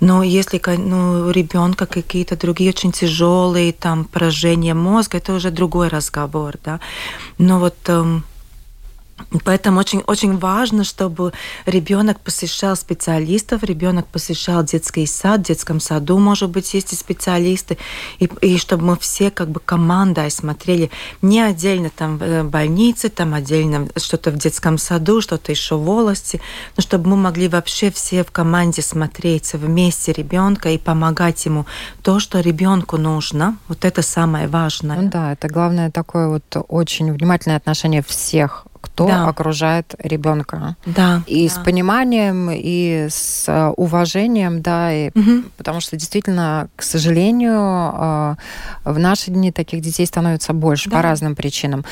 Но 0.00 0.22
если 0.22 0.60
ну, 0.76 1.28
у 1.28 1.30
ребенка 1.30 1.86
какие-то 1.86 2.36
другие 2.36 2.70
очень 2.70 2.92
тяжелые 2.92 3.72
там 3.72 4.04
поражения 4.04 4.74
мозга, 4.74 5.18
это 5.18 5.34
уже 5.34 5.50
другой 5.50 5.88
разговор, 5.88 6.56
да. 6.62 6.71
Но 7.38 7.58
вот 7.58 7.76
эм, 7.88 8.24
Поэтому 9.44 9.80
очень, 9.80 10.02
очень 10.06 10.36
важно, 10.36 10.84
чтобы 10.84 11.32
ребенок 11.66 12.20
посещал 12.20 12.76
специалистов, 12.76 13.62
ребенок 13.62 14.06
посещал 14.06 14.64
детский 14.64 15.06
сад, 15.06 15.40
в 15.40 15.44
детском 15.44 15.80
саду, 15.80 16.18
может 16.18 16.50
быть, 16.50 16.72
есть 16.74 16.92
и 16.92 16.96
специалисты, 16.96 17.78
и, 18.18 18.28
и 18.40 18.58
чтобы 18.58 18.84
мы 18.84 18.96
все 18.96 19.30
как 19.30 19.48
бы 19.48 19.60
командой 19.60 20.30
смотрели 20.30 20.90
не 21.20 21.40
отдельно 21.40 21.90
там 21.90 22.18
в 22.18 22.22
э, 22.22 22.42
больнице, 22.44 23.08
там 23.08 23.34
отдельно 23.34 23.88
что-то 23.96 24.30
в 24.30 24.36
детском 24.36 24.78
саду, 24.78 25.20
что-то 25.20 25.52
еще 25.52 25.76
в 25.76 25.82
волости, 25.82 26.40
но 26.76 26.82
чтобы 26.82 27.10
мы 27.10 27.16
могли 27.16 27.48
вообще 27.48 27.90
все 27.90 28.24
в 28.24 28.30
команде 28.30 28.82
смотреть 28.82 29.52
вместе 29.54 30.12
ребенка 30.12 30.70
и 30.70 30.78
помогать 30.78 31.44
ему 31.44 31.66
то, 32.02 32.20
что 32.20 32.40
ребенку 32.40 32.96
нужно. 32.96 33.56
Вот 33.68 33.84
это 33.84 34.02
самое 34.02 34.48
важное. 34.48 35.02
Ну 35.02 35.10
да, 35.10 35.32
это 35.32 35.48
главное 35.48 35.90
такое 35.90 36.28
вот 36.28 36.44
очень 36.68 37.12
внимательное 37.12 37.56
отношение 37.56 38.02
всех 38.02 38.66
кто 38.82 39.06
да. 39.06 39.28
окружает 39.28 39.94
ребенка. 39.98 40.76
Да. 40.84 41.22
И 41.26 41.48
да. 41.48 41.54
с 41.54 41.58
пониманием, 41.58 42.50
и 42.52 43.06
с 43.08 43.48
э, 43.48 43.68
уважением, 43.76 44.60
да, 44.60 44.92
и, 44.92 45.10
угу. 45.14 45.44
потому 45.56 45.80
что 45.80 45.96
действительно, 45.96 46.68
к 46.76 46.82
сожалению, 46.82 47.60
э, 47.94 48.34
в 48.84 48.98
наши 48.98 49.30
дни 49.30 49.52
таких 49.52 49.80
детей 49.80 50.04
становится 50.04 50.52
больше 50.52 50.90
да. 50.90 50.96
по 50.96 51.02
разным 51.02 51.34
причинам. 51.34 51.84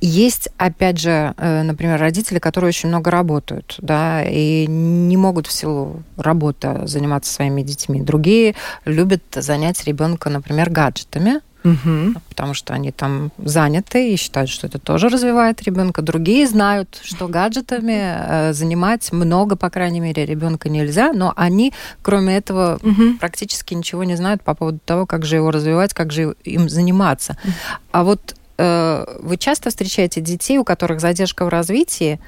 Есть, 0.00 0.50
опять 0.58 0.98
же, 0.98 1.32
э, 1.36 1.62
например, 1.62 1.98
родители, 1.98 2.38
которые 2.38 2.68
очень 2.68 2.90
много 2.90 3.10
работают, 3.10 3.76
да, 3.78 4.22
и 4.22 4.66
не 4.66 5.16
могут 5.16 5.46
в 5.46 5.52
силу 5.52 6.02
работы 6.18 6.86
заниматься 6.86 7.32
своими 7.32 7.62
детьми. 7.62 8.02
Другие 8.02 8.56
любят 8.84 9.22
занять 9.34 9.82
ребенка, 9.84 10.28
например, 10.28 10.68
гаджетами, 10.70 11.40
угу. 11.66 12.20
потому 12.28 12.54
что 12.54 12.74
они 12.74 12.92
там 12.92 13.30
заняты 13.38 14.12
и 14.12 14.16
считают, 14.16 14.50
что 14.50 14.66
это 14.66 14.78
тоже 14.78 15.08
развивает 15.08 15.62
ребенка. 15.62 16.02
Другие 16.02 16.46
знают, 16.46 17.00
что 17.02 17.28
гаджетами 17.28 17.98
э, 17.98 18.52
занимать 18.52 19.12
много, 19.12 19.56
по 19.56 19.70
крайней 19.70 20.00
мере, 20.00 20.24
ребенка 20.24 20.68
нельзя, 20.68 21.12
но 21.12 21.32
они, 21.36 21.72
кроме 22.02 22.36
этого, 22.36 22.78
угу. 22.82 23.18
практически 23.18 23.74
ничего 23.74 24.04
не 24.04 24.16
знают 24.16 24.42
по 24.42 24.54
поводу 24.54 24.78
того, 24.84 25.06
как 25.06 25.24
же 25.24 25.36
его 25.36 25.50
развивать, 25.50 25.94
как 25.94 26.12
же 26.12 26.34
им 26.44 26.68
заниматься. 26.68 27.36
Угу. 27.42 27.52
А 27.92 28.04
вот 28.04 28.36
э, 28.58 29.04
вы 29.20 29.36
часто 29.36 29.70
встречаете 29.70 30.20
детей, 30.20 30.58
у 30.58 30.64
которых 30.64 31.00
задержка 31.00 31.44
в 31.44 31.48
развитии, 31.48 32.20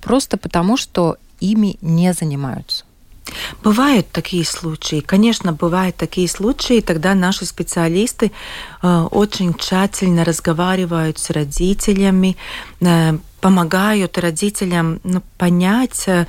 просто 0.00 0.36
потому 0.36 0.76
что 0.76 1.16
ими 1.40 1.76
не 1.80 2.12
занимаются. 2.12 2.84
Бывают 3.62 4.06
такие 4.12 4.44
случаи. 4.44 5.00
Конечно, 5.00 5.52
бывают 5.52 5.96
такие 5.96 6.28
случаи, 6.28 6.80
тогда 6.80 7.14
наши 7.14 7.44
специалисты 7.44 8.30
очень 9.10 9.54
тщательно 9.54 10.24
разговаривают 10.24 11.18
с 11.18 11.30
родителями, 11.30 12.36
э, 12.80 13.18
помогают 13.40 14.18
родителям 14.18 15.00
ну, 15.04 15.22
понять, 15.38 16.04
э, 16.08 16.26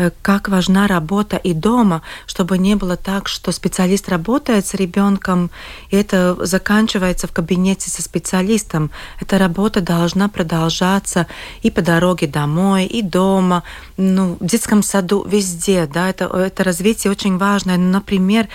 Э, 0.00 0.10
как 0.22 0.48
важна 0.48 0.86
работа 0.86 1.36
и 1.36 1.52
дома, 1.52 2.00
чтобы 2.26 2.56
не 2.56 2.74
было 2.74 2.96
так, 2.96 3.28
что 3.28 3.52
специалист 3.52 4.08
работает 4.08 4.66
с 4.66 4.72
ребенком, 4.72 5.50
и 5.90 5.96
это 5.96 6.36
заканчивается 6.46 7.26
в 7.26 7.32
кабинете 7.32 7.90
со 7.90 8.00
специалистом. 8.00 8.90
Эта 9.20 9.36
работа 9.36 9.82
должна 9.82 10.28
продолжаться 10.28 11.26
и 11.60 11.70
по 11.70 11.82
дороге 11.82 12.26
домой, 12.26 12.86
и 12.86 13.02
дома, 13.02 13.62
ну, 13.98 14.38
в 14.40 14.46
детском 14.46 14.82
саду, 14.82 15.26
везде. 15.28 15.86
Да, 15.86 16.08
это, 16.08 16.24
это 16.24 16.64
развитие 16.64 17.10
очень 17.10 17.36
важное. 17.36 17.76
Ну, 17.76 17.90
например, 17.90 18.48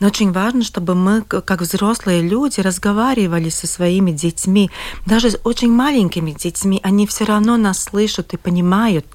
очень 0.00 0.30
важно, 0.30 0.62
чтобы 0.62 0.94
мы, 0.94 1.22
как 1.22 1.62
взрослые 1.62 2.22
люди, 2.22 2.60
разговаривали 2.60 3.01
со 3.50 3.66
своими 3.66 4.12
детьми, 4.12 4.70
даже 5.06 5.30
с 5.30 5.38
очень 5.44 5.72
маленькими 5.72 6.32
детьми. 6.32 6.80
Они 6.82 7.06
все 7.06 7.24
равно 7.24 7.56
нас 7.56 7.84
слышат 7.84 8.34
и 8.34 8.36
понимают. 8.36 9.06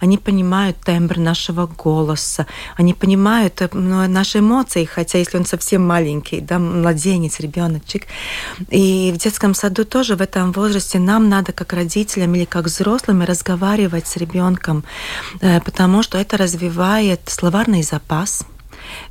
Они 0.00 0.18
понимают 0.18 0.76
тембр 0.78 1.18
нашего 1.18 1.66
голоса. 1.66 2.46
Они 2.76 2.94
понимают 2.94 3.62
э, 3.62 3.68
ну, 3.72 4.08
наши 4.08 4.38
эмоции, 4.38 4.84
хотя 4.84 5.18
если 5.18 5.38
он 5.38 5.46
совсем 5.46 5.86
маленький, 5.86 6.40
да, 6.40 6.58
младенец, 6.58 7.40
ребеночек. 7.40 8.06
И 8.70 9.12
в 9.14 9.18
детском 9.18 9.54
саду 9.54 9.84
тоже 9.84 10.16
в 10.16 10.22
этом 10.22 10.52
возрасте 10.52 10.98
нам 10.98 11.28
надо 11.28 11.52
как 11.52 11.72
родителям 11.72 12.34
или 12.34 12.44
как 12.44 12.64
взрослым 12.64 13.22
разговаривать 13.22 14.06
с 14.06 14.16
ребенком, 14.16 14.84
э, 15.40 15.60
потому 15.60 16.02
что 16.02 16.18
это 16.18 16.36
развивает 16.36 17.20
словарный 17.26 17.82
запас, 17.82 18.46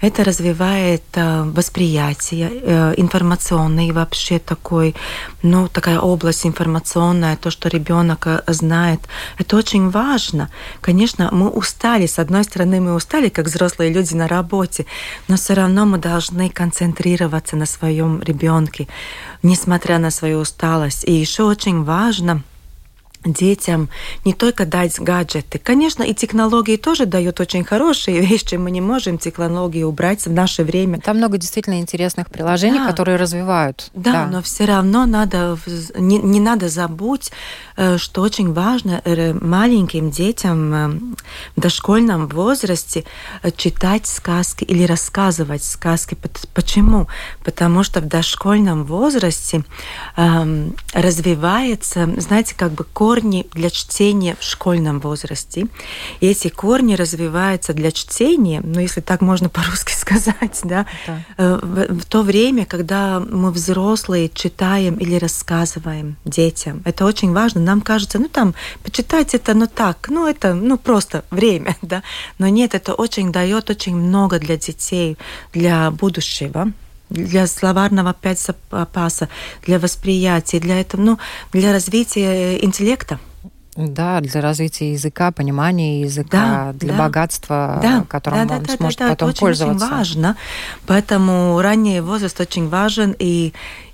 Это 0.01 0.24
развивает 0.24 1.03
э, 1.13 1.44
восприятие, 1.44 2.50
э, 2.51 2.94
информационный 2.98 3.91
вообще 3.91 4.39
такой, 4.39 4.96
ну, 5.44 5.67
такая 5.67 6.00
область 6.00 6.46
информационная, 6.46 7.38
то, 7.38 7.51
что 7.51 7.70
ребенок 7.70 8.27
э, 8.27 8.41
знает. 8.48 9.01
Это 9.38 9.58
очень 9.58 9.89
важно. 9.89 10.50
Конечно, 10.82 11.29
мы 11.32 11.50
устали. 11.50 12.05
С 12.05 12.20
одной 12.20 12.44
стороны, 12.44 12.82
мы 12.82 12.94
устали, 12.96 13.29
как 13.29 13.46
взрослые 13.46 13.94
люди 13.94 14.13
на 14.13 14.27
работе, 14.27 14.86
но 15.27 15.36
все 15.36 15.53
равно 15.53 15.86
мы 15.86 15.98
должны 15.98 16.50
концентрироваться 16.50 17.55
на 17.55 17.65
своем 17.65 18.22
ребенке, 18.22 18.88
несмотря 19.44 20.00
на 20.00 20.12
свою 20.12 20.39
усталость. 20.39 21.03
И 21.05 21.13
еще 21.13 21.44
очень 21.44 21.84
важно– 21.84 22.44
детям 23.25 23.89
не 24.24 24.34
только 24.34 24.65
дать 24.65 25.00
гаджеты. 25.00 25.60
Конечно, 25.60 26.03
и 26.03 26.13
технологии 26.13 26.77
тоже 26.77 27.05
дают 27.05 27.39
очень 27.39 27.63
хорошие 27.63 28.22
вещи. 28.22 28.55
Мы 28.55 28.72
не 28.72 28.82
можем 28.82 29.17
технологии 29.17 29.84
убрать 29.84 30.25
в 30.25 30.32
наше 30.32 30.63
время. 30.63 31.00
Там 31.00 31.17
много 31.17 31.38
действительно 31.38 31.79
интересных 31.79 32.29
приложений, 32.29 32.79
да. 32.79 32.88
которые 32.88 33.17
развивают. 33.17 33.89
Да, 33.94 34.12
да, 34.12 34.27
но 34.27 34.41
все 34.41 34.65
равно 34.65 35.05
надо 35.05 35.58
не, 35.98 36.17
не 36.20 36.39
надо 36.39 36.70
забыть, 36.70 37.32
э, 37.77 37.98
что 37.98 38.22
очень 38.22 38.53
важно 38.53 39.01
э, 39.03 39.34
маленьким 39.34 40.12
детям 40.12 40.74
э, 40.74 40.88
в 41.55 41.62
дошкольном 41.62 42.27
возрасте 42.27 43.03
читать 43.55 44.08
сказки 44.08 44.63
или 44.63 44.84
рассказывать 44.84 45.63
сказки. 45.63 46.17
Почему? 46.53 47.08
Потому 47.44 47.84
что 47.84 48.01
в 48.01 48.08
дошкольном 48.08 48.84
возрасте 48.86 49.63
эм, 50.15 50.75
развивается, 50.94 52.10
знаете, 52.17 52.55
как 52.55 52.72
бы 52.72 52.84
корень 52.84 53.14
корни 53.15 53.45
для 53.53 53.69
чтения 53.69 54.36
в 54.38 54.43
школьном 54.43 55.00
возрасте. 55.00 55.67
И 56.19 56.27
эти 56.27 56.50
корни 56.50 56.95
развиваются 56.95 57.74
для 57.74 57.91
чтения, 57.91 58.62
ну, 58.62 58.81
если 58.81 59.00
так 59.00 59.22
можно 59.22 59.48
по-русски 59.48 59.93
сказать, 59.98 60.60
да, 60.63 60.86
да. 61.07 61.22
Э, 61.38 61.60
в, 61.62 62.01
в 62.01 62.05
то 62.05 62.24
время, 62.24 62.65
когда 62.65 63.22
мы 63.22 63.51
взрослые 63.51 64.29
читаем 64.29 64.95
или 64.95 65.15
рассказываем 65.15 66.17
детям. 66.25 66.81
Это 66.84 67.05
очень 67.05 67.31
важно. 67.31 67.62
Нам 67.62 67.79
кажется, 67.79 68.19
ну, 68.19 68.27
там, 68.27 68.53
почитать 68.84 69.34
это, 69.34 69.53
ну, 69.53 69.67
так, 69.67 70.10
ну, 70.10 70.27
это, 70.27 70.53
ну, 70.53 70.77
просто 70.77 71.24
время, 71.31 71.77
да. 71.81 72.03
Но 72.38 72.50
нет, 72.50 72.75
это 72.75 72.93
очень 72.93 73.31
дает 73.31 73.69
очень 73.69 73.95
много 73.95 74.39
для 74.39 74.57
детей, 74.57 75.17
для 75.53 75.89
будущего 75.91 76.74
для 77.09 77.47
словарного 77.47 78.12
опять 78.12 78.39
запаса, 78.39 79.29
для 79.65 79.79
восприятия, 79.79 80.59
для 80.59 80.79
этого, 80.81 81.01
ну, 81.01 81.19
для 81.51 81.71
развития 81.71 82.63
интеллекта. 82.63 83.19
Да, 83.75 84.21
для 84.21 84.39
развития 84.39 84.93
языка, 84.93 85.31
понимания 85.31 86.01
языка, 86.01 86.71
да, 86.71 86.74
для 86.74 86.93
да, 86.93 87.00
богатства, 87.00 87.79
да, 87.81 88.05
которым 88.07 88.47
да, 88.47 88.55
он 88.55 88.63
да, 88.63 88.75
сможет 88.75 89.00
да, 89.00 89.09
потом 89.09 89.29
это 89.29 89.39
пользоваться. 89.39 89.85
Очень 89.85 89.95
важно. 89.95 90.38
Поэтому 90.88 91.59
ранний 91.62 92.00
возраст 92.00 92.39
очень 92.39 92.69
важен, 92.69 93.13
и 93.19 93.53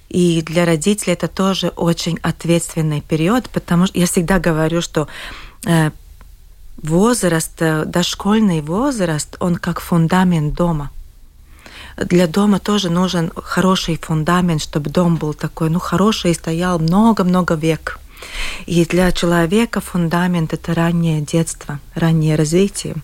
и 0.10 0.42
для 0.42 0.66
родителей 0.66 1.14
это 1.14 1.30
тоже 1.30 1.70
очень 1.70 2.20
ответственный 2.22 3.00
период, 3.00 3.50
потому 3.50 3.88
что 3.88 3.98
я 3.98 4.06
всегда 4.06 4.40
говорю, 4.40 4.82
что 4.82 5.08
э, 5.66 5.92
возраст, 6.84 7.54
э, 7.62 7.86
дошкольный 7.86 8.60
возраст, 8.60 9.38
он 9.40 9.56
как 9.56 9.80
фундамент 9.80 10.54
дома 10.54 10.92
для 12.06 12.28
дома 12.28 12.60
тоже 12.60 12.90
нужен 12.90 13.32
хороший 13.36 13.98
фундамент, 13.98 14.62
чтобы 14.62 14.90
дом 14.90 15.18
был 15.18 15.34
такой, 15.34 15.70
ну, 15.70 15.80
хороший 15.80 16.32
и 16.32 16.36
стоял 16.36 16.80
много-много 16.80 17.56
век. 17.56 18.00
И 18.66 18.86
для 18.86 19.12
человека 19.12 19.82
фундамент– 19.82 20.54
это 20.54 20.74
раннее 20.74 21.22
детство, 21.22 21.80
раннее 21.96 22.36
развитие. 22.36 22.96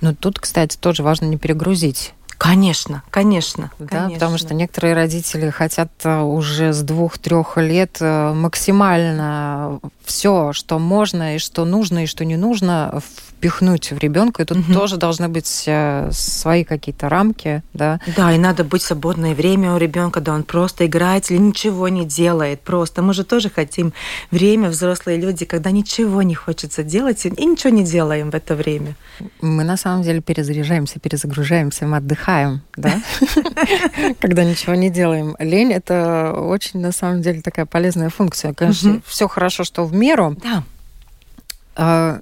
Но 0.00 0.14
тут, 0.14 0.38
кстати, 0.38 0.76
тоже 0.76 1.02
важно 1.02 1.26
не 1.26 1.36
перегрузить 1.36 2.14
Конечно, 2.38 3.02
конечно, 3.10 3.72
да, 3.80 3.86
конечно. 3.86 4.14
Потому 4.14 4.38
что 4.38 4.54
некоторые 4.54 4.94
родители 4.94 5.50
хотят 5.50 5.90
э, 6.04 6.20
уже 6.20 6.72
с 6.72 6.82
двух-трех 6.82 7.56
лет 7.56 7.96
э, 8.00 8.32
максимально 8.32 9.80
все, 10.04 10.52
что 10.52 10.78
можно 10.78 11.34
и 11.34 11.38
что 11.38 11.64
нужно 11.64 12.04
и 12.04 12.06
что 12.06 12.24
не 12.24 12.36
нужно, 12.36 13.00
впихнуть 13.38 13.92
в 13.92 13.98
ребенка, 13.98 14.42
и 14.42 14.44
тут 14.44 14.58
угу. 14.58 14.72
тоже 14.72 14.96
должны 14.96 15.28
быть 15.28 15.64
э, 15.66 16.10
свои 16.12 16.64
какие-то 16.64 17.08
рамки, 17.08 17.62
да. 17.72 18.00
Да, 18.16 18.32
и 18.32 18.38
надо 18.38 18.64
быть 18.64 18.82
свободное 18.82 19.34
время 19.34 19.74
у 19.74 19.78
ребенка, 19.78 20.20
да, 20.20 20.34
он 20.34 20.42
просто 20.42 20.86
играет 20.86 21.30
или 21.30 21.38
ничего 21.38 21.88
не 21.88 22.04
делает, 22.04 22.60
просто. 22.60 23.02
Мы 23.02 23.14
же 23.14 23.24
тоже 23.24 23.48
хотим 23.48 23.92
время, 24.30 24.68
взрослые 24.68 25.18
люди, 25.18 25.44
когда 25.44 25.70
ничего 25.70 26.22
не 26.22 26.34
хочется 26.34 26.82
делать, 26.82 27.24
и 27.26 27.46
ничего 27.46 27.72
не 27.72 27.84
делаем 27.84 28.30
в 28.30 28.34
это 28.34 28.56
время. 28.56 28.96
Мы 29.40 29.62
на 29.64 29.76
самом 29.76 30.02
деле 30.02 30.20
перезаряжаемся, 30.20 30.98
перезагружаемся, 30.98 31.86
мы 31.86 31.98
отдыхаем, 31.98 32.27
да, 32.76 33.00
когда 34.20 34.44
ничего 34.44 34.74
не 34.74 34.90
делаем. 34.90 35.34
Лень— 35.38 35.72
это 35.74 36.32
очень, 36.32 36.80
на 36.80 36.92
самом 36.92 37.22
деле, 37.22 37.40
такая 37.40 37.64
полезная 37.64 38.10
функция. 38.10 38.52
Конечно, 38.52 39.00
все 39.06 39.28
хорошо, 39.28 39.64
что 39.64 39.86
в 39.86 39.94
меру. 39.94 40.36
Да 40.42 40.62
а, 41.74 42.20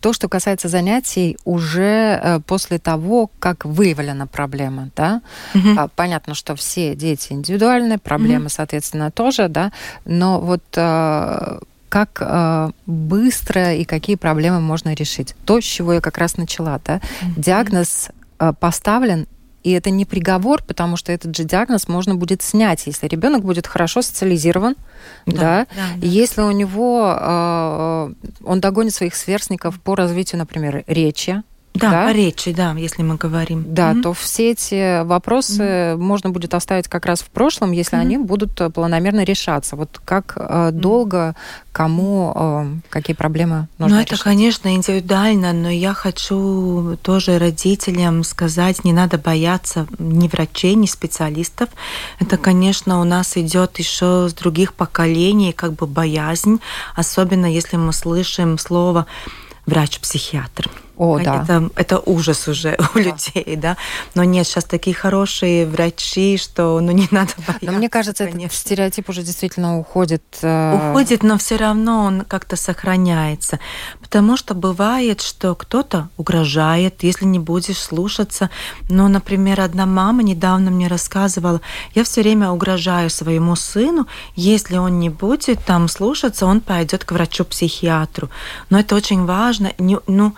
то, 0.00 0.14
что 0.14 0.30
касается 0.30 0.68
занятий 0.68 1.36
уже 1.44 2.18
э, 2.22 2.40
после 2.46 2.78
того, 2.78 3.30
как 3.38 3.66
выявлена 3.66 4.26
проблема, 4.26 4.88
да, 4.96 5.20
угу. 5.54 5.90
понятно, 5.94 6.34
что 6.34 6.56
все 6.56 6.94
дети 6.94 7.34
индивидуальные, 7.34 7.98
проблемы, 7.98 8.44
угу. 8.46 8.50
соответственно, 8.50 9.10
тоже, 9.10 9.48
да, 9.48 9.72
но 10.06 10.40
вот 10.40 10.62
э, 10.74 11.58
как 11.90 12.72
быстро 12.86 13.74
и 13.74 13.84
какие 13.84 14.16
проблемы 14.16 14.60
можно 14.60 14.94
решить. 14.94 15.34
То, 15.44 15.60
с 15.60 15.64
чего 15.64 15.94
я 15.94 16.00
как 16.00 16.16
раз 16.16 16.38
начала, 16.38 16.80
да, 16.82 17.02
диагноз 17.36 18.10
поставлен 18.58 19.26
и 19.62 19.72
это 19.72 19.90
не 19.90 20.04
приговор, 20.04 20.62
потому 20.62 20.96
что 20.96 21.12
этот 21.12 21.36
же 21.36 21.44
диагноз 21.44 21.86
можно 21.86 22.14
будет 22.14 22.42
снять, 22.42 22.86
если 22.86 23.06
ребенок 23.06 23.42
будет 23.42 23.66
хорошо 23.66 24.00
социализирован, 24.00 24.74
да, 25.26 25.32
да, 25.32 25.40
да, 25.40 25.66
да. 25.96 26.06
если 26.06 26.40
у 26.40 26.50
него 26.50 27.14
э, 27.20 28.14
он 28.44 28.60
догонит 28.60 28.94
своих 28.94 29.14
сверстников 29.14 29.80
по 29.80 29.94
развитию, 29.94 30.38
например, 30.38 30.84
речи, 30.86 31.42
да, 31.80 31.90
да, 31.90 32.06
по 32.06 32.12
речи, 32.12 32.52
да, 32.52 32.72
если 32.72 33.02
мы 33.02 33.16
говорим. 33.16 33.64
Да, 33.66 33.92
mm-hmm. 33.92 34.02
то 34.02 34.12
все 34.12 34.50
эти 34.52 35.02
вопросы 35.02 35.62
mm-hmm. 35.62 35.96
можно 35.96 36.30
будет 36.30 36.54
оставить 36.54 36.88
как 36.88 37.06
раз 37.06 37.22
в 37.22 37.30
прошлом, 37.30 37.72
если 37.72 37.96
mm-hmm. 37.96 38.00
они 38.00 38.18
будут 38.18 38.60
э, 38.60 38.70
планомерно 38.70 39.24
решаться. 39.24 39.76
Вот 39.76 40.00
как 40.04 40.34
э, 40.36 40.70
долго, 40.72 41.34
кому, 41.72 42.32
э, 42.34 42.66
какие 42.88 43.14
проблемы 43.16 43.68
нужно 43.78 43.96
Ну, 43.96 44.02
это, 44.02 44.12
решить? 44.12 44.24
конечно, 44.24 44.74
индивидуально, 44.74 45.52
но 45.52 45.70
я 45.70 45.94
хочу 45.94 46.96
тоже 47.02 47.38
родителям 47.38 48.24
сказать, 48.24 48.84
не 48.84 48.92
надо 48.92 49.18
бояться 49.18 49.86
ни 49.98 50.28
врачей, 50.28 50.74
ни 50.74 50.86
специалистов. 50.86 51.68
Это, 52.18 52.36
конечно, 52.36 53.00
у 53.00 53.04
нас 53.04 53.36
идет 53.36 53.78
еще 53.78 54.28
с 54.28 54.34
других 54.34 54.74
поколений, 54.74 55.52
как 55.52 55.72
бы 55.72 55.86
боязнь, 55.86 56.60
особенно 56.94 57.46
если 57.46 57.76
мы 57.76 57.92
слышим 57.92 58.58
слово 58.58 59.06
врач-психиатр. 59.66 60.68
О, 61.00 61.18
да. 61.18 61.42
Это, 61.42 61.70
это 61.76 61.98
ужас 61.98 62.46
уже 62.46 62.76
у 62.94 62.98
да. 62.98 63.00
людей, 63.00 63.56
да. 63.56 63.78
Но 64.14 64.22
нет, 64.22 64.46
сейчас 64.46 64.64
такие 64.64 64.94
хорошие 64.94 65.66
врачи, 65.66 66.36
что 66.36 66.78
ну 66.78 66.92
не 66.92 67.08
надо 67.10 67.32
бояться. 67.38 67.64
Но 67.64 67.72
мне 67.72 67.88
кажется, 67.88 68.26
конечно. 68.26 68.46
этот 68.48 68.58
стереотип 68.58 69.08
уже 69.08 69.22
действительно 69.22 69.78
уходит. 69.78 70.22
Э... 70.42 70.90
Уходит, 70.90 71.22
но 71.22 71.38
все 71.38 71.56
равно 71.56 72.04
он 72.04 72.20
как-то 72.26 72.56
сохраняется. 72.56 73.60
Потому 74.02 74.36
что 74.36 74.54
бывает, 74.54 75.22
что 75.22 75.54
кто-то 75.54 76.10
угрожает, 76.18 77.02
если 77.02 77.24
не 77.24 77.38
будешь 77.38 77.78
слушаться. 77.78 78.50
Ну, 78.90 79.08
например, 79.08 79.62
одна 79.62 79.86
мама 79.86 80.22
недавно 80.22 80.70
мне 80.70 80.86
рассказывала, 80.86 81.62
я 81.94 82.04
все 82.04 82.20
время 82.20 82.50
угрожаю 82.50 83.08
своему 83.08 83.56
сыну, 83.56 84.06
если 84.36 84.76
он 84.76 84.98
не 84.98 85.08
будет 85.08 85.64
там 85.64 85.88
слушаться, 85.88 86.44
он 86.44 86.60
пойдет 86.60 87.04
к 87.04 87.12
врачу-психиатру. 87.12 88.28
Но 88.68 88.78
это 88.78 88.94
очень 88.94 89.24
важно. 89.24 89.72
Ну, 89.78 90.34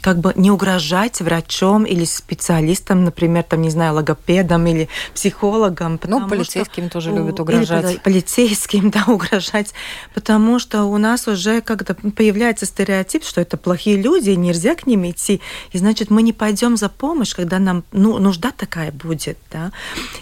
как 0.00 0.18
бы 0.18 0.32
не 0.34 0.50
угрожать 0.50 1.20
врачом 1.20 1.84
или 1.84 2.04
специалистам, 2.04 3.04
например, 3.04 3.44
там, 3.44 3.62
не 3.62 3.70
знаю, 3.70 3.94
логопедом 3.94 4.66
или 4.66 4.88
психологом. 5.14 6.00
Ну, 6.04 6.28
полицейским 6.28 6.84
что, 6.84 6.94
тоже 6.94 7.12
любят 7.12 7.38
угрожать. 7.38 7.92
Или 7.92 7.98
полицейским, 7.98 8.90
да, 8.94 9.04
угрожать. 9.06 9.72
Потому 10.12 10.58
что 10.58 10.84
у 10.84 10.98
нас 10.98 11.28
уже 11.28 11.60
как-то 11.60 11.94
появляется 11.94 12.66
стереотип, 12.66 13.24
что 13.24 13.40
это 13.40 13.56
плохие 13.56 13.96
люди, 13.96 14.30
и 14.30 14.36
нельзя 14.36 14.74
к 14.74 14.86
ним 14.86 15.08
идти. 15.08 15.40
И 15.70 15.78
значит, 15.78 16.10
мы 16.10 16.22
не 16.22 16.32
пойдем 16.32 16.76
за 16.76 16.88
помощь, 16.88 17.34
когда 17.34 17.60
нам 17.60 17.84
ну, 17.92 18.18
нужда 18.18 18.50
такая 18.50 18.90
будет, 18.90 19.38
да. 19.52 19.70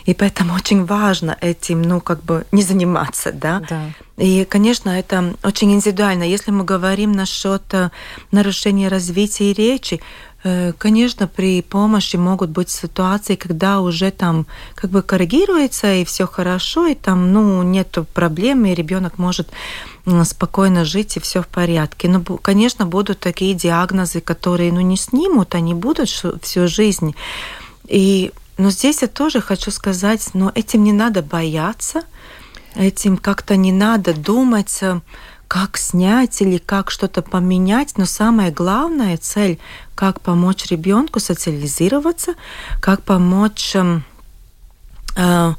И 0.05 0.13
поэтому 0.13 0.55
очень 0.55 0.85
важно 0.85 1.39
этим, 1.41 1.81
ну, 1.81 2.01
как 2.01 2.23
бы 2.23 2.45
не 2.53 2.63
заниматься, 2.63 3.33
да. 3.33 3.63
да. 3.69 3.87
И, 4.17 4.45
конечно, 4.45 4.91
это 4.91 5.35
очень 5.43 5.73
индивидуально. 5.73 6.25
Если 6.25 6.51
мы 6.51 6.65
говорим 6.65 7.13
насчет 7.13 7.63
э, 7.73 7.91
нарушения 8.31 8.89
развития 8.89 9.53
речи, 9.53 10.01
Э, 10.43 10.73
конечно, 10.79 11.27
при 11.27 11.61
помощи 11.61 12.17
могут 12.17 12.51
быть 12.51 12.71
ситуации, 12.71 13.35
когда 13.35 13.81
уже 13.81 14.11
там 14.11 14.47
как 14.75 14.91
бы 14.91 15.03
коррегируется 15.03 15.95
и 15.95 16.05
все 16.05 16.27
хорошо, 16.27 16.87
и 16.87 16.95
там 16.95 17.33
ну 17.33 17.63
нет 17.63 17.99
проблем, 18.15 18.65
и 18.65 18.75
ребенок 18.75 19.19
может 19.19 19.49
спокойно 20.25 20.85
жить 20.85 21.17
и 21.17 21.21
все 21.21 21.43
в 21.43 21.47
порядке. 21.47 22.09
Но, 22.09 22.23
конечно, 22.23 22.87
будут 22.87 23.21
такие 23.21 23.55
диагнозы, 23.55 24.21
которые 24.21 24.73
ну 24.73 24.81
не 24.81 24.97
снимут, 24.97 25.55
они 25.55 25.75
будут 25.75 26.09
всю 26.09 26.69
жизнь. 26.69 27.15
И 27.87 28.33
но 28.57 28.71
здесь 28.71 29.03
я 29.03 29.09
тоже 29.09 29.41
хочу 29.41 29.71
сказать, 29.71 30.31
но 30.35 30.53
этим 30.55 30.85
не 30.85 30.93
надо 30.93 31.23
бояться, 31.23 32.03
этим 32.75 33.17
как-то 33.17 33.57
не 33.57 33.73
надо 33.73 34.15
думать 34.15 34.83
как 35.51 35.79
снять 35.79 36.41
или 36.43 36.59
как 36.59 36.93
что-то 36.93 37.23
поменять, 37.23 37.99
но 37.99 38.05
самая 38.05 38.53
главная 38.53 39.17
цель, 39.17 39.59
как 39.97 40.21
помочь 40.21 40.67
ребенку 40.67 41.19
социализироваться, 41.19 42.35
как 42.81 43.03
помочь, 43.03 43.75
эм, 43.75 44.05
э, 45.17 45.55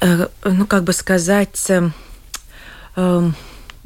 э, 0.00 0.26
ну 0.42 0.66
как 0.66 0.82
бы 0.82 0.92
сказать, 0.92 1.70
э, 1.70 1.90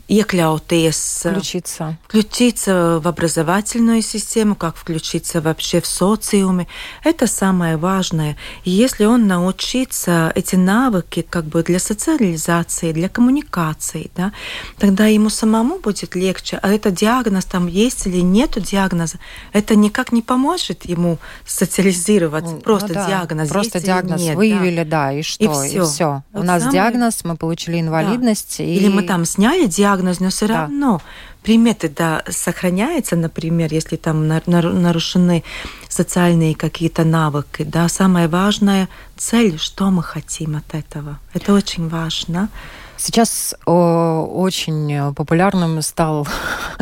iekļauties, 0.08 1.30
включиться. 1.30 1.96
включиться 2.08 3.00
в 3.02 3.08
образовательную 3.08 4.02
систему, 4.02 4.54
как 4.54 4.76
включиться 4.76 5.40
вообще 5.40 5.80
в 5.80 5.86
социуме. 5.86 6.66
Это 7.04 7.26
самое 7.26 7.76
важное. 7.76 8.36
И 8.64 8.70
если 8.70 9.04
он 9.04 9.26
научится 9.26 10.32
эти 10.34 10.56
навыки 10.56 11.26
как 11.28 11.44
бы 11.44 11.62
для 11.62 11.78
социализации, 11.78 12.92
для 12.92 13.08
коммуникации, 13.08 14.10
да, 14.16 14.32
тогда 14.78 15.06
ему 15.06 15.30
самому 15.30 15.78
будет 15.78 16.14
легче. 16.14 16.58
А 16.62 16.70
это 16.70 16.90
диагноз 16.90 17.44
там 17.44 17.66
есть 17.66 18.06
или 18.06 18.20
нет 18.20 18.50
диагноза, 18.62 19.18
это 19.52 19.76
никак 19.76 20.12
не 20.12 20.22
поможет 20.22 20.84
ему 20.86 21.18
социализироваться. 21.46 22.54
Ну, 22.54 22.60
просто 22.60 22.94
да, 22.94 23.06
диагноз 23.06 23.48
Просто 23.48 23.78
есть 23.78 23.86
диагноз 23.86 24.20
нет, 24.20 24.36
выявили, 24.36 24.84
да, 24.84 25.08
да 25.08 25.12
и 25.12 25.22
что? 25.22 25.44
И 25.44 25.48
все. 25.48 25.82
И 25.82 25.86
все. 25.86 26.22
Вот 26.32 26.40
У 26.40 26.42
нас 26.44 26.62
самое... 26.62 26.80
диагноз, 26.80 27.24
мы 27.24 27.36
получили 27.36 27.80
инвалидность. 27.80 28.56
Да. 28.58 28.64
И... 28.64 28.74
Или 28.74 28.88
мы 28.88 29.02
там 29.02 29.24
сняли 29.24 29.66
диагноз, 29.66 29.97
диагноз, 29.98 30.20
но 30.20 30.30
все 30.30 30.46
да. 30.46 30.62
равно 30.62 31.00
приметы 31.42 31.88
да, 31.88 32.22
сохраняются, 32.28 33.16
например, 33.16 33.72
если 33.72 33.96
там 33.96 34.26
нарушены 34.28 35.44
социальные 35.88 36.54
какие-то 36.54 37.04
навыки. 37.04 37.62
Да, 37.62 37.88
самая 37.88 38.28
важная 38.28 38.88
цель, 39.16 39.58
что 39.58 39.90
мы 39.90 40.02
хотим 40.02 40.56
от 40.56 40.74
этого. 40.74 41.18
Это 41.34 41.52
очень 41.52 41.88
важно. 41.88 42.48
Сейчас 42.96 43.54
о, 43.64 44.26
очень 44.26 45.14
популярным 45.14 45.80
стал 45.82 46.26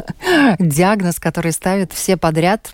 диагноз, 0.58 1.20
который 1.20 1.52
ставят 1.52 1.92
все 1.92 2.16
подряд, 2.16 2.72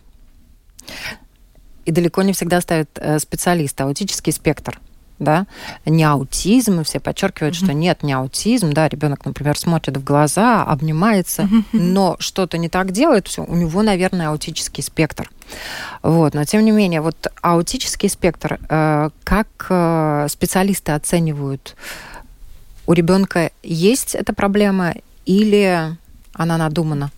и 1.84 1.90
далеко 1.90 2.22
не 2.22 2.32
всегда 2.32 2.60
ставят 2.60 2.90
э, 2.96 3.18
специалисты, 3.18 3.82
аутический 3.82 4.32
спектр 4.32 4.78
да, 5.22 5.46
не 5.84 6.04
аутизм, 6.04 6.80
и 6.80 6.84
все 6.84 7.00
подчеркивают, 7.00 7.54
mm-hmm. 7.54 7.64
что 7.64 7.72
нет, 7.72 8.02
не 8.02 8.12
аутизм, 8.12 8.72
да, 8.72 8.88
ребенок, 8.88 9.24
например, 9.24 9.58
смотрит 9.58 9.96
в 9.96 10.04
глаза, 10.04 10.62
обнимается, 10.64 11.42
mm-hmm. 11.42 11.64
но 11.72 12.16
что-то 12.18 12.58
не 12.58 12.68
так 12.68 12.92
делает, 12.92 13.28
все, 13.28 13.44
у 13.44 13.54
него, 13.54 13.82
наверное, 13.82 14.28
аутический 14.28 14.82
спектр. 14.82 15.30
Вот, 16.02 16.34
но 16.34 16.44
тем 16.44 16.64
не 16.64 16.70
менее, 16.70 17.00
вот 17.00 17.28
аутический 17.40 18.08
спектр, 18.08 18.58
э, 18.68 19.10
как 19.24 19.48
э, 19.68 20.26
специалисты 20.28 20.92
оценивают, 20.92 21.76
у 22.86 22.92
ребенка 22.92 23.52
есть 23.62 24.14
эта 24.14 24.32
проблема 24.32 24.94
или 25.24 25.96
она 26.34 26.56
надумана? 26.58 27.10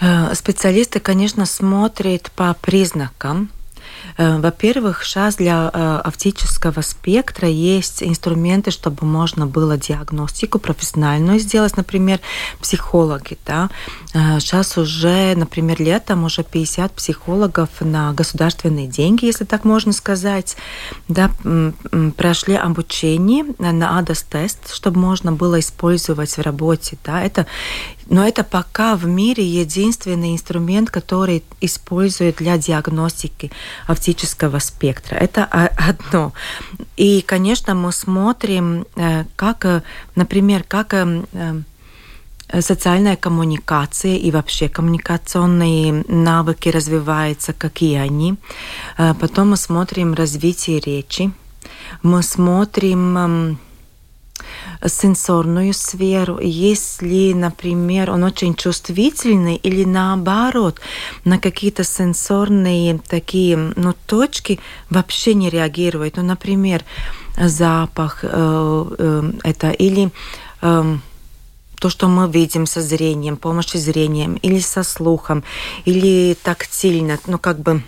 Э, 0.00 0.34
специалисты, 0.34 1.00
конечно, 1.00 1.44
смотрят 1.46 2.30
по 2.32 2.54
признакам 2.54 3.50
во-первых, 4.16 5.04
сейчас 5.04 5.36
для 5.36 5.70
э, 5.72 6.00
оптического 6.04 6.80
спектра 6.82 7.48
есть 7.48 8.02
инструменты, 8.02 8.70
чтобы 8.70 9.06
можно 9.06 9.46
было 9.46 9.76
диагностику 9.76 10.58
профессиональную 10.58 11.38
сделать, 11.38 11.76
например, 11.76 12.20
психологи. 12.60 13.38
Да? 13.46 13.70
Сейчас 14.12 14.76
э, 14.76 14.80
уже, 14.80 15.34
например, 15.36 15.80
летом 15.80 16.24
уже 16.24 16.42
50 16.42 16.92
психологов 16.92 17.68
на 17.80 18.12
государственные 18.12 18.86
деньги, 18.86 19.26
если 19.26 19.44
так 19.44 19.64
можно 19.64 19.92
сказать, 19.92 20.56
да, 21.08 21.30
прошли 22.16 22.54
обучение 22.54 23.44
на 23.58 23.98
АДОС-тест, 23.98 24.74
чтобы 24.74 24.98
можно 24.98 25.32
было 25.32 25.60
использовать 25.60 26.36
в 26.36 26.40
работе. 26.40 26.98
Да? 27.04 27.22
Это 27.22 27.46
но 28.10 28.26
это 28.26 28.42
пока 28.42 28.96
в 28.96 29.06
мире 29.06 29.44
единственный 29.44 30.32
инструмент, 30.32 30.90
который 30.90 31.42
используют 31.60 32.36
для 32.36 32.56
диагностики 32.56 33.50
оптического 33.86 34.58
спектра. 34.60 35.16
Это 35.16 35.44
одно. 35.44 36.32
И, 36.96 37.20
конечно, 37.20 37.74
мы 37.74 37.92
смотрим, 37.92 38.86
э, 38.96 39.24
как, 39.36 39.64
э, 39.64 39.82
например, 40.14 40.64
как 40.66 40.94
э, 40.94 41.22
социальная 42.60 43.16
коммуникация 43.16 44.16
и 44.16 44.30
вообще 44.30 44.68
коммуникационные 44.70 46.04
навыки 46.08 46.70
развиваются, 46.70 47.52
какие 47.52 47.98
они. 47.98 48.36
Потом 48.96 49.50
мы 49.50 49.58
смотрим 49.58 50.14
развитие 50.14 50.80
речи. 50.80 51.30
Мы 52.02 52.22
смотрим 52.22 53.58
сенсорную 54.86 55.74
сферу, 55.74 56.38
если, 56.40 57.32
например, 57.32 58.10
он 58.10 58.24
очень 58.24 58.54
чувствительный 58.54 59.56
или 59.56 59.84
наоборот, 59.84 60.80
на 61.24 61.38
какие-то 61.38 61.84
сенсорные 61.84 62.98
такие 62.98 63.56
ну, 63.56 63.94
точки 64.06 64.60
вообще 64.90 65.34
не 65.34 65.50
реагирует. 65.50 66.16
Ну, 66.16 66.22
например, 66.22 66.84
запах 67.36 68.20
э, 68.22 68.84
э, 68.98 69.32
это 69.44 69.70
или 69.70 70.10
э, 70.62 70.96
то, 71.78 71.90
что 71.90 72.08
мы 72.08 72.28
видим 72.30 72.66
со 72.66 72.80
зрением, 72.80 73.36
помощь 73.36 73.72
зрением, 73.72 74.34
или 74.36 74.58
со 74.60 74.82
слухом, 74.82 75.44
или 75.84 76.36
тактильно, 76.42 77.18
ну 77.26 77.38
как 77.38 77.60
бы 77.60 77.82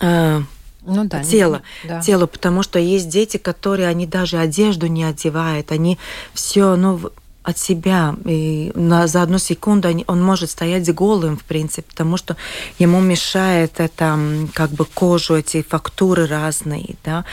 э, 0.00 0.42
ну, 0.86 1.04
да, 1.04 1.22
тело, 1.22 1.62
да. 1.84 2.00
тело, 2.00 2.26
потому 2.26 2.62
что 2.62 2.78
есть 2.78 3.08
дети, 3.08 3.36
которые 3.36 3.88
они 3.88 4.06
даже 4.06 4.38
одежду 4.38 4.86
не 4.86 5.04
одевают, 5.04 5.72
они 5.72 5.98
все, 6.32 6.76
ну 6.76 7.00
от 7.44 7.58
себя. 7.58 8.16
И 8.24 8.72
на, 8.74 9.06
за 9.06 9.22
одну 9.22 9.38
секунду 9.38 9.88
он 10.06 10.22
может 10.22 10.50
стоять 10.50 10.92
голым, 10.92 11.36
в 11.36 11.44
принципе, 11.44 11.86
потому 11.88 12.16
что 12.16 12.36
ему 12.78 13.00
мешает 13.00 13.80
это 13.80 14.18
как 14.54 14.70
бы 14.70 14.86
кожу, 14.86 15.36
эти 15.36 15.62
фактуры 15.62 16.26
разные. 16.26 16.96
Да? 17.04 17.24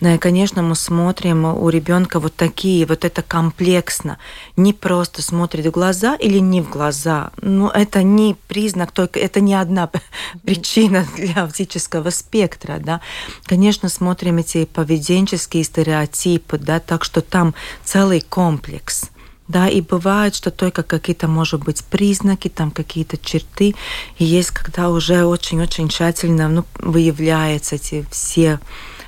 Ну 0.00 0.12
и, 0.14 0.18
конечно, 0.18 0.62
мы 0.62 0.74
смотрим 0.74 1.44
у 1.44 1.68
ребенка 1.68 2.18
вот 2.18 2.34
такие, 2.34 2.84
вот 2.84 3.04
это 3.04 3.22
комплексно. 3.22 4.18
Не 4.56 4.72
просто 4.72 5.22
смотрит 5.22 5.66
в 5.66 5.70
глаза 5.70 6.16
или 6.16 6.38
не 6.38 6.60
в 6.60 6.68
глаза. 6.68 7.30
Ну, 7.40 7.68
это 7.68 8.02
не 8.02 8.36
признак, 8.48 8.90
только 8.90 9.20
это 9.20 9.40
не 9.40 9.54
одна 9.54 9.88
причина 10.44 11.06
для 11.16 11.44
аутического 11.44 12.10
спектра. 12.10 12.78
Да? 12.80 13.00
Конечно, 13.44 13.88
смотрим 13.88 14.38
эти 14.38 14.64
поведенческие 14.64 15.62
стереотипы, 15.62 16.58
да, 16.58 16.80
так 16.80 17.04
что 17.04 17.20
там 17.20 17.54
целый 17.84 18.20
комплекс. 18.20 19.10
Да, 19.50 19.68
и 19.68 19.80
бывает, 19.80 20.36
что 20.36 20.52
только 20.52 20.84
какие-то, 20.84 21.26
может 21.26 21.64
быть, 21.64 21.84
признаки, 21.84 22.46
там 22.46 22.70
какие-то 22.70 23.18
черты. 23.18 23.74
И 24.18 24.24
есть, 24.24 24.52
когда 24.52 24.90
уже 24.90 25.24
очень-очень 25.24 25.88
тщательно 25.88 26.48
ну, 26.48 26.64
выявляются 26.78 27.74
эти 27.74 28.06
все 28.12 28.60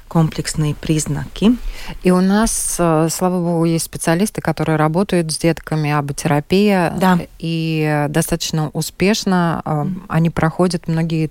комплексные 0.09 0.74
признаки. 0.74 1.52
И 2.02 2.11
у 2.11 2.20
нас, 2.20 2.74
э, 2.78 3.09
слава 3.09 3.38
богу, 3.38 3.64
есть 3.66 3.85
специалисты, 3.85 4.40
которые 4.40 4.76
работают 4.76 5.31
с 5.31 5.38
детками, 5.38 5.92
аботерапия, 5.92 6.92
да. 6.98 7.20
и 7.38 8.07
достаточно 8.09 8.68
успешно 8.70 9.62
э, 9.64 9.87
они 10.09 10.28
проходят 10.28 10.88
многие 10.88 11.31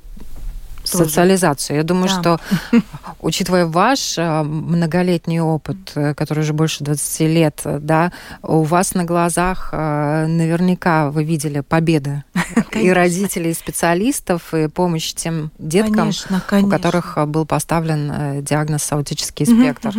тоже. 0.89 1.05
социализацию. 1.05 1.77
Я 1.77 1.83
думаю, 1.83 2.09
да. 2.09 2.19
что, 2.19 2.39
учитывая 3.19 3.65
ваш 3.65 4.17
э, 4.17 4.43
многолетний 4.43 5.39
опыт, 5.39 5.91
э, 5.95 6.13
который 6.13 6.39
уже 6.39 6.53
больше 6.53 6.83
20 6.83 7.19
лет, 7.21 7.61
э, 7.65 7.79
да, 7.79 8.11
у 8.41 8.63
вас 8.63 8.93
на 8.93 9.03
глазах 9.03 9.69
наверняка 9.71 11.11
вы 11.11 11.23
видели 11.23 11.61
победы 11.61 12.23
и 12.71 12.89
родителей, 12.91 13.51
и 13.51 13.53
специалистов, 13.53 14.53
и 14.53 14.67
помощь 14.67 15.13
тем 15.13 15.51
деткам, 15.57 15.95
конечно, 15.95 16.41
конечно. 16.47 16.67
у 16.67 16.71
которых 16.71 17.17
был 17.27 17.45
поставлен 17.45 18.43
диагноз 18.43 18.91
аутический 18.91 19.45
спектр. 19.45 19.93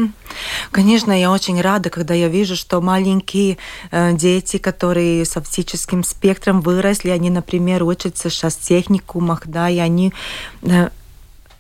Конечно, 0.71 1.19
я 1.19 1.31
очень 1.31 1.61
рада, 1.61 1.91
когда 1.91 2.15
я 2.15 2.29
вижу, 2.29 2.57
что 2.57 2.81
маленькие 2.81 3.59
дети, 3.93 4.59
которые 4.59 5.25
с 5.25 5.37
аутическим 5.37 6.05
спектром 6.05 6.61
выросли, 6.61 7.11
они, 7.11 7.31
например, 7.31 7.83
учатся 7.83 8.31
сейчас 8.31 8.55
в 8.55 8.61
техникумах, 8.61 9.43
да, 9.47 9.69
и 9.69 9.79
они 9.79 10.13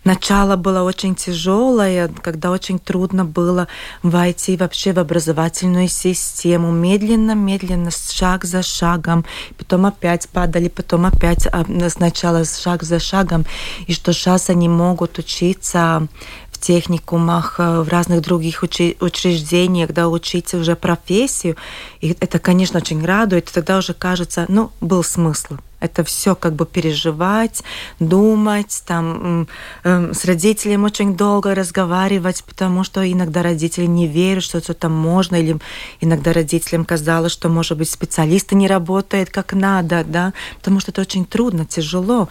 Начало 0.05 0.57
было 0.57 0.83
очень 0.83 1.15
тяжелое, 1.15 2.09
когда 2.23 2.51
очень 2.51 2.81
трудно 2.81 3.25
было 3.25 3.69
войти 4.03 4.57
вообще 4.57 4.93
в 4.93 4.99
образовательную 4.99 5.87
систему. 5.89 6.73
Медленно, 6.73 7.37
медленно, 7.37 7.91
шаг 7.93 8.45
за 8.45 8.63
шагом. 8.63 9.25
Потом 9.57 9.87
опять 9.87 10.29
падали, 10.29 10.69
потом 10.69 11.07
опять 11.07 11.47
а, 11.47 11.65
сначала 11.89 12.45
шаг 12.45 12.83
за 12.83 12.99
шагом. 12.99 13.45
И 13.87 13.93
что 13.93 14.13
сейчас 14.13 14.51
они 14.51 14.69
могут 14.69 15.19
учиться 15.19 16.09
в 16.51 16.59
техникумах, 16.59 17.57
э, 17.59 17.83
в 17.83 17.89
разных 17.89 18.23
других 18.23 18.65
учреждениях, 18.65 19.93
да, 19.93 20.09
учить 20.09 20.53
уже 20.55 20.75
профессию. 20.75 21.57
И 22.01 22.17
это, 22.19 22.41
конечно, 22.41 22.81
очень 22.81 23.05
радует. 23.05 23.51
Тогда 23.53 23.79
уже 23.79 23.95
кажется, 23.95 24.47
ну, 24.49 24.73
был 24.81 25.05
смысл 25.05 25.59
это 25.83 26.05
все 26.05 26.35
как 26.35 26.55
бы 26.55 26.65
переживать, 26.65 27.63
думать, 27.99 28.83
там 28.87 29.49
э, 29.85 30.13
с 30.15 30.25
родителем 30.25 30.85
очень 30.85 31.17
долго 31.17 31.55
разговаривать, 31.55 32.45
потому 32.45 32.85
что 32.85 33.11
иногда 33.11 33.43
родители 33.43 33.87
не 33.87 34.07
верят, 34.07 34.45
что 34.45 34.61
что-то 34.61 34.89
можно, 34.89 35.37
или 35.37 35.59
иногда 36.01 36.33
родителям 36.33 36.85
казалось, 36.85 37.33
что, 37.33 37.49
может 37.49 37.77
быть, 37.79 37.91
специалисты 37.91 38.55
не 38.55 38.69
работает 38.69 39.31
как 39.31 39.53
надо, 39.53 40.05
да, 40.05 40.33
потому 40.59 40.81
что 40.81 40.93
это 40.93 41.01
очень 41.01 41.25
трудно, 41.25 41.67
тяжело. 41.67 42.29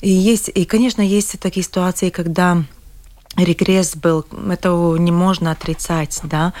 И 0.00 0.10
есть, 0.10 0.50
и, 0.54 0.64
конечно, 0.64 1.02
есть 1.02 1.38
такие 1.40 1.62
ситуации, 1.62 2.08
когда 2.10 2.64
регресс 3.36 3.96
был, 3.96 4.24
это 4.50 4.70
не 4.98 5.12
можно 5.12 5.50
отрицать, 5.50 6.20
да. 6.22 6.52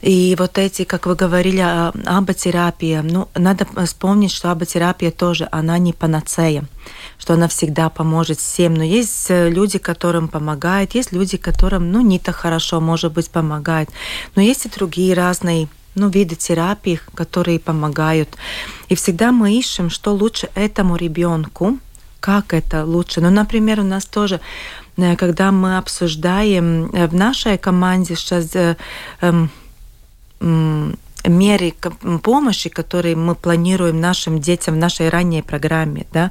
И 0.00 0.36
вот 0.38 0.58
эти, 0.58 0.84
как 0.84 1.06
вы 1.06 1.14
говорили, 1.14 1.60
аботерапия, 2.06 3.02
ну, 3.02 3.28
надо 3.34 3.66
вспомнить, 3.84 4.30
что 4.30 4.50
аботерапия 4.50 5.10
тоже, 5.10 5.48
она 5.50 5.78
не 5.78 5.92
панацея, 5.92 6.64
что 7.18 7.34
она 7.34 7.48
всегда 7.48 7.88
поможет 7.88 8.38
всем. 8.38 8.74
Но 8.74 8.84
есть 8.84 9.30
э, 9.30 9.48
люди, 9.48 9.78
которым 9.78 10.28
помогает, 10.28 10.94
есть 10.94 11.12
люди, 11.12 11.36
которым, 11.36 11.90
ну, 11.92 12.00
не 12.00 12.18
так 12.18 12.36
хорошо, 12.36 12.80
может 12.80 13.12
быть, 13.12 13.30
помогает. 13.30 13.90
Но 14.36 14.42
есть 14.42 14.66
и 14.66 14.68
другие 14.68 15.14
разные 15.14 15.68
ну, 15.94 16.08
виды 16.08 16.36
терапии, 16.36 17.00
которые 17.14 17.58
помогают. 17.58 18.36
И 18.88 18.94
всегда 18.94 19.32
мы 19.32 19.52
ищем, 19.58 19.90
что 19.90 20.14
лучше 20.14 20.48
этому 20.54 20.96
ребенку, 20.96 21.78
как 22.22 22.54
это 22.54 22.84
лучше. 22.84 23.20
Ну, 23.20 23.30
например, 23.30 23.80
у 23.80 23.84
нас 23.84 24.06
тоже 24.06 24.40
Э, 24.96 25.16
когда 25.16 25.52
мы 25.52 25.78
обсуждаем 25.78 26.90
э, 26.92 27.06
в 27.06 27.14
нашей 27.14 27.58
команде 27.58 28.14
сейчас 28.14 28.54
э, 28.54 28.76
эм, 29.20 29.50
меры 31.24 31.74
помощи, 32.22 32.68
которые 32.68 33.16
мы 33.16 33.34
планируем 33.34 34.00
нашим 34.00 34.40
детям 34.40 34.74
в 34.74 34.78
нашей 34.78 35.08
ранней 35.08 35.42
программе, 35.42 36.06
да, 36.12 36.30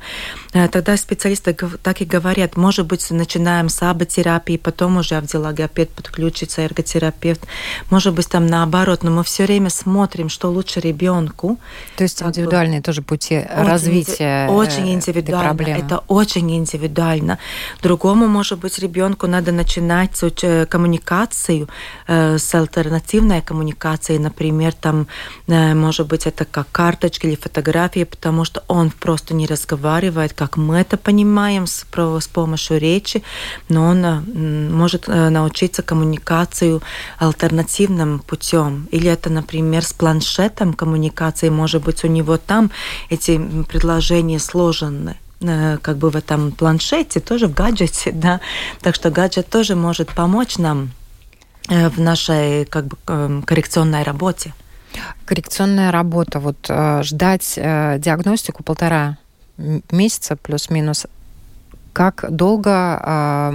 э, 0.53 0.67
тогда 0.67 0.97
специалисты 0.97 1.55
так 1.83 2.01
и 2.01 2.05
говорят, 2.05 2.57
может 2.57 2.85
быть, 2.85 3.09
начинаем 3.11 3.69
с 3.69 3.81
аботерапии, 3.81 4.57
потом 4.57 4.97
уже 4.97 5.15
авдиологопед 5.15 5.89
подключится, 5.89 6.61
эрготерапевт, 6.61 7.41
может 7.89 8.13
быть, 8.13 8.29
там 8.29 8.47
наоборот, 8.47 9.03
но 9.03 9.11
мы 9.11 9.23
все 9.23 9.45
время 9.45 9.69
смотрим, 9.69 10.29
что 10.29 10.49
лучше 10.49 10.79
ребенку. 10.79 11.57
То 11.95 12.03
есть 12.03 12.21
индивидуальные 12.21 12.79
бы, 12.79 12.83
тоже 12.83 13.01
пути 13.01 13.37
очень 13.37 13.67
развития 13.67 14.47
Очень 14.49 14.89
э, 14.89 14.93
индивидуально. 14.93 15.47
Проблемы. 15.47 15.85
Это 15.85 16.03
очень 16.07 16.51
индивидуально. 16.51 17.37
Другому, 17.81 18.27
может 18.27 18.59
быть, 18.59 18.79
ребенку 18.79 19.27
надо 19.27 19.51
начинать 19.51 20.19
э, 20.43 20.65
коммуникацию, 20.65 21.69
с 22.07 22.55
альтернативной 22.55 23.41
коммуникацией, 23.41 24.19
например, 24.19 24.73
там, 24.81 25.07
э, 25.47 25.73
может 25.73 26.07
быть, 26.07 26.27
это 26.27 26.45
как 26.45 26.67
карточки 26.71 27.27
или 27.27 27.35
фотографии, 27.35 28.03
потому 28.03 28.45
что 28.45 28.63
он 28.67 28.89
просто 28.89 29.33
не 29.33 29.45
разговаривает, 29.45 30.33
как 30.33 30.57
мы 30.57 30.79
это 30.79 30.97
понимаем 30.97 31.67
с, 31.67 31.85
с 32.19 32.27
помощью 32.27 32.79
речи, 32.79 33.23
но 33.69 33.85
он 33.85 34.05
э, 34.05 34.19
может 34.71 35.07
э, 35.07 35.29
научиться 35.29 35.83
коммуникацию 35.83 36.81
альтернативным 37.19 38.19
путем. 38.19 38.87
Или 38.91 39.09
это, 39.09 39.29
например, 39.29 39.83
с 39.83 39.93
планшетом 39.93 40.73
коммуникации, 40.73 41.49
может 41.49 41.83
быть, 41.83 42.03
у 42.03 42.07
него 42.07 42.37
там 42.37 42.71
эти 43.09 43.39
предложения 43.69 44.39
сложены 44.39 45.15
как 45.81 45.97
бы 45.97 46.11
в 46.11 46.15
этом 46.15 46.51
планшете, 46.51 47.19
тоже 47.19 47.47
в 47.47 47.53
гаджете, 47.53 48.11
да. 48.13 48.39
Так 48.81 48.93
что 48.95 49.09
гаджет 49.09 49.49
тоже 49.49 49.75
может 49.75 50.09
помочь 50.09 50.59
нам 50.59 50.91
в 51.67 51.99
нашей 51.99 52.65
как 52.65 52.85
бы 52.85 52.97
коррекционной 53.45 54.03
работе. 54.03 54.53
Коррекционная 55.25 55.91
работа, 55.91 56.39
вот 56.39 56.65
э, 56.69 57.01
ждать 57.03 57.53
э, 57.57 57.97
диагностику 57.99 58.63
полтора 58.63 59.17
месяца 59.91 60.35
плюс-минус 60.35 61.05
как 61.93 62.25
долго 62.29 62.71
э, 62.71 63.51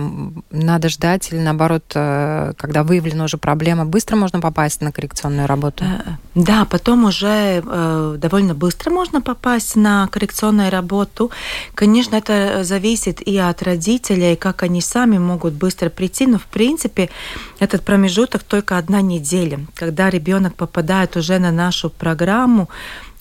надо 0.50 0.88
ждать 0.88 1.32
или 1.32 1.40
наоборот, 1.40 1.84
э, 1.94 2.52
когда 2.56 2.82
выявлена 2.82 3.24
уже 3.24 3.38
проблема, 3.38 3.84
быстро 3.84 4.16
можно 4.16 4.40
попасть 4.40 4.80
на 4.80 4.92
коррекционную 4.92 5.46
работу? 5.46 5.84
Э, 5.84 6.16
да, 6.34 6.64
потом 6.64 7.04
уже 7.04 7.62
э, 7.64 8.16
довольно 8.18 8.54
быстро 8.54 8.90
можно 8.90 9.20
попасть 9.20 9.76
на 9.76 10.08
коррекционную 10.08 10.70
работу. 10.70 11.30
Конечно, 11.74 12.16
это 12.16 12.64
зависит 12.64 13.20
и 13.26 13.38
от 13.38 13.62
родителей, 13.62 14.36
как 14.36 14.62
они 14.62 14.80
сами 14.80 15.18
могут 15.18 15.54
быстро 15.54 15.88
прийти, 15.88 16.26
но 16.26 16.38
в 16.38 16.46
принципе 16.46 17.10
этот 17.58 17.82
промежуток 17.84 18.42
только 18.42 18.78
одна 18.78 19.00
неделя, 19.00 19.60
когда 19.74 20.10
ребенок 20.10 20.54
попадает 20.54 21.16
уже 21.16 21.38
на 21.38 21.52
нашу 21.52 21.90
программу, 21.90 22.68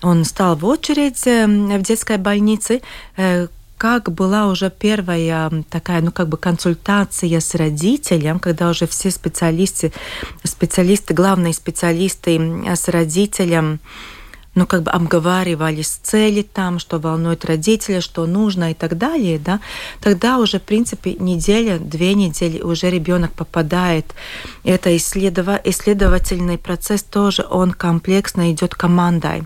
он 0.01 0.25
стал 0.25 0.56
в 0.56 0.65
очередь 0.65 1.25
э, 1.25 1.47
в 1.47 1.82
детской 1.82 2.17
больнице, 2.17 2.82
э, 3.17 3.47
как 3.78 4.12
была 4.12 4.48
уже 4.48 4.70
первая 4.70 5.52
такая, 5.70 6.02
ну, 6.02 6.12
как 6.12 6.30
бы 6.30 6.38
консультация 6.38 7.40
с 7.40 7.56
родителем, 7.56 8.40
когда 8.40 8.70
уже 8.70 8.88
все 8.88 9.12
специалисты, 9.12 9.92
специалисты, 10.44 11.14
главные 11.14 11.54
специалисты 11.54 12.40
с 12.76 12.88
родителем, 12.88 13.80
ну, 14.56 14.66
как 14.66 14.84
бы 14.84 14.92
обговаривались 14.92 16.00
цели 16.02 16.42
там, 16.42 16.80
что 16.80 16.98
волнует 16.98 17.44
родителя, 17.44 18.00
что 18.00 18.26
нужно 18.26 18.72
и 18.72 18.74
так 18.74 18.98
далее, 18.98 19.38
да, 19.38 19.60
тогда 20.00 20.40
уже, 20.40 20.60
в 20.60 20.64
принципе, 20.64 21.16
неделя, 21.16 21.78
две 21.78 22.14
недели 22.14 22.62
уже 22.62 22.90
ребенок 22.90 23.34
попадает. 23.34 24.16
Это 24.64 24.96
исследова 24.96 25.60
исследовательный 25.66 26.58
процесс 26.58 27.04
тоже, 27.04 27.46
он 27.50 27.72
комплексно 27.72 28.52
идет 28.54 28.76
командой. 28.76 29.44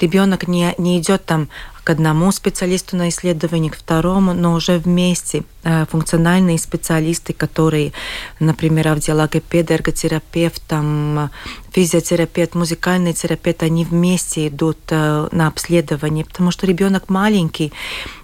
Ребенок 0.00 0.48
не, 0.48 0.74
не 0.78 0.98
идет 0.98 1.26
там 1.26 1.48
к 1.86 1.90
одному 1.90 2.32
специалисту 2.32 2.96
на 2.96 3.10
исследование, 3.10 3.70
к 3.70 3.76
второму, 3.76 4.34
но 4.34 4.54
уже 4.54 4.78
вместе 4.78 5.44
э, 5.62 5.86
функциональные 5.86 6.58
специалисты, 6.58 7.32
которые, 7.32 7.92
например, 8.40 8.88
аудиологопед, 8.88 9.70
эрготерапевт, 9.70 10.60
там, 10.66 11.30
физиотерапевт, 11.70 12.56
музыкальный 12.56 13.12
терапевт, 13.12 13.62
они 13.62 13.84
вместе 13.84 14.48
идут 14.48 14.78
э, 14.90 15.28
на 15.30 15.46
обследование, 15.46 16.24
потому 16.24 16.50
что 16.50 16.66
ребенок 16.66 17.08
маленький, 17.08 17.72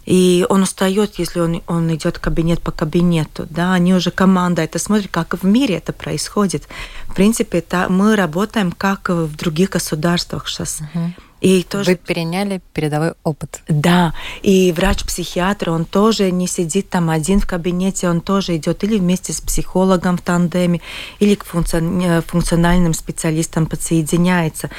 и 0.07 0.45
он 0.49 0.63
устает, 0.63 1.21
если 1.21 1.39
он, 1.39 1.63
он 1.69 1.95
идет 1.95 2.19
кабинет 2.19 2.61
по 2.61 2.73
кабинету. 2.73 3.47
Да? 3.49 3.75
Они 3.75 3.95
уже 3.95 4.11
команда 4.11 4.63
это 4.63 4.81
смотрит, 4.81 5.09
как 5.13 5.41
в 5.41 5.47
мире 5.47 5.77
это 5.77 5.93
происходит. 5.93 6.67
В 7.07 7.15
принципе, 7.15 7.59
это, 7.59 7.87
мы 7.89 8.17
работаем 8.17 8.73
как 8.73 9.09
в 9.09 9.37
других 9.37 9.71
государствах 9.71 10.49
сейчас. 10.49 10.81
Uh-huh. 10.95 11.13
И 11.43 11.65
тоже... 11.65 11.91
Вы 11.91 11.97
переняли 11.97 12.63
передовой 12.73 13.15
опыт. 13.25 13.63
Да, 13.67 14.15
и 14.43 14.71
врач-психиатр, 14.71 15.71
он 15.71 15.85
тоже 15.85 16.31
не 16.31 16.47
сидит 16.47 16.89
там 16.89 17.11
один 17.11 17.41
в 17.41 17.47
кабинете, 17.49 18.09
он 18.09 18.21
тоже 18.21 18.57
идет 18.57 18.85
или 18.85 18.97
вместе 18.97 19.33
с 19.33 19.41
психологом 19.41 20.19
в 20.19 20.23
тандеме, 20.23 20.81
или 21.19 21.35
к 21.35 21.45
функциональным 21.45 22.95
специалистам 22.95 23.67
подсоединяется. 23.67 24.71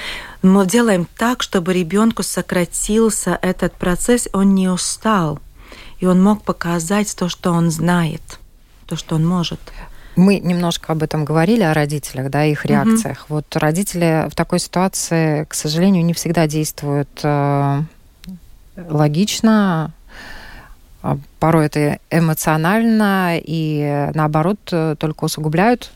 Мы 0.41 0.65
делаем 0.65 1.05
так, 1.17 1.43
чтобы 1.43 1.73
ребенку 1.73 2.23
сократился 2.23 3.37
этот 3.41 3.73
процесс, 3.75 4.29
он 4.31 4.55
не 4.55 4.69
устал, 4.69 5.39
и 5.99 6.05
он 6.05 6.23
мог 6.23 6.43
показать 6.43 7.13
то, 7.13 7.27
что 7.27 7.51
он 7.51 7.71
знает, 7.71 8.39
то, 8.87 8.95
что 8.95 9.15
он 9.15 9.27
может. 9.27 9.59
Мы 10.15 10.39
немножко 10.39 10.93
об 10.93 11.03
этом 11.03 11.25
говорили, 11.25 11.63
о 11.63 11.73
родителях, 11.73 12.29
да, 12.29 12.45
их 12.45 12.65
реакциях. 12.65 13.19
Mm-hmm. 13.21 13.29
Вот 13.29 13.55
родители 13.55 14.27
в 14.29 14.35
такой 14.35 14.59
ситуации, 14.59 15.45
к 15.45 15.53
сожалению, 15.53 16.05
не 16.05 16.13
всегда 16.13 16.47
действуют 16.47 17.09
э, 17.23 17.81
логично, 18.75 19.91
а 21.01 21.17
порой 21.39 21.65
это 21.65 21.99
эмоционально 22.11 23.37
и 23.37 24.09
наоборот 24.13 24.59
э, 24.71 24.95
только 24.97 25.25
усугубляют 25.25 25.91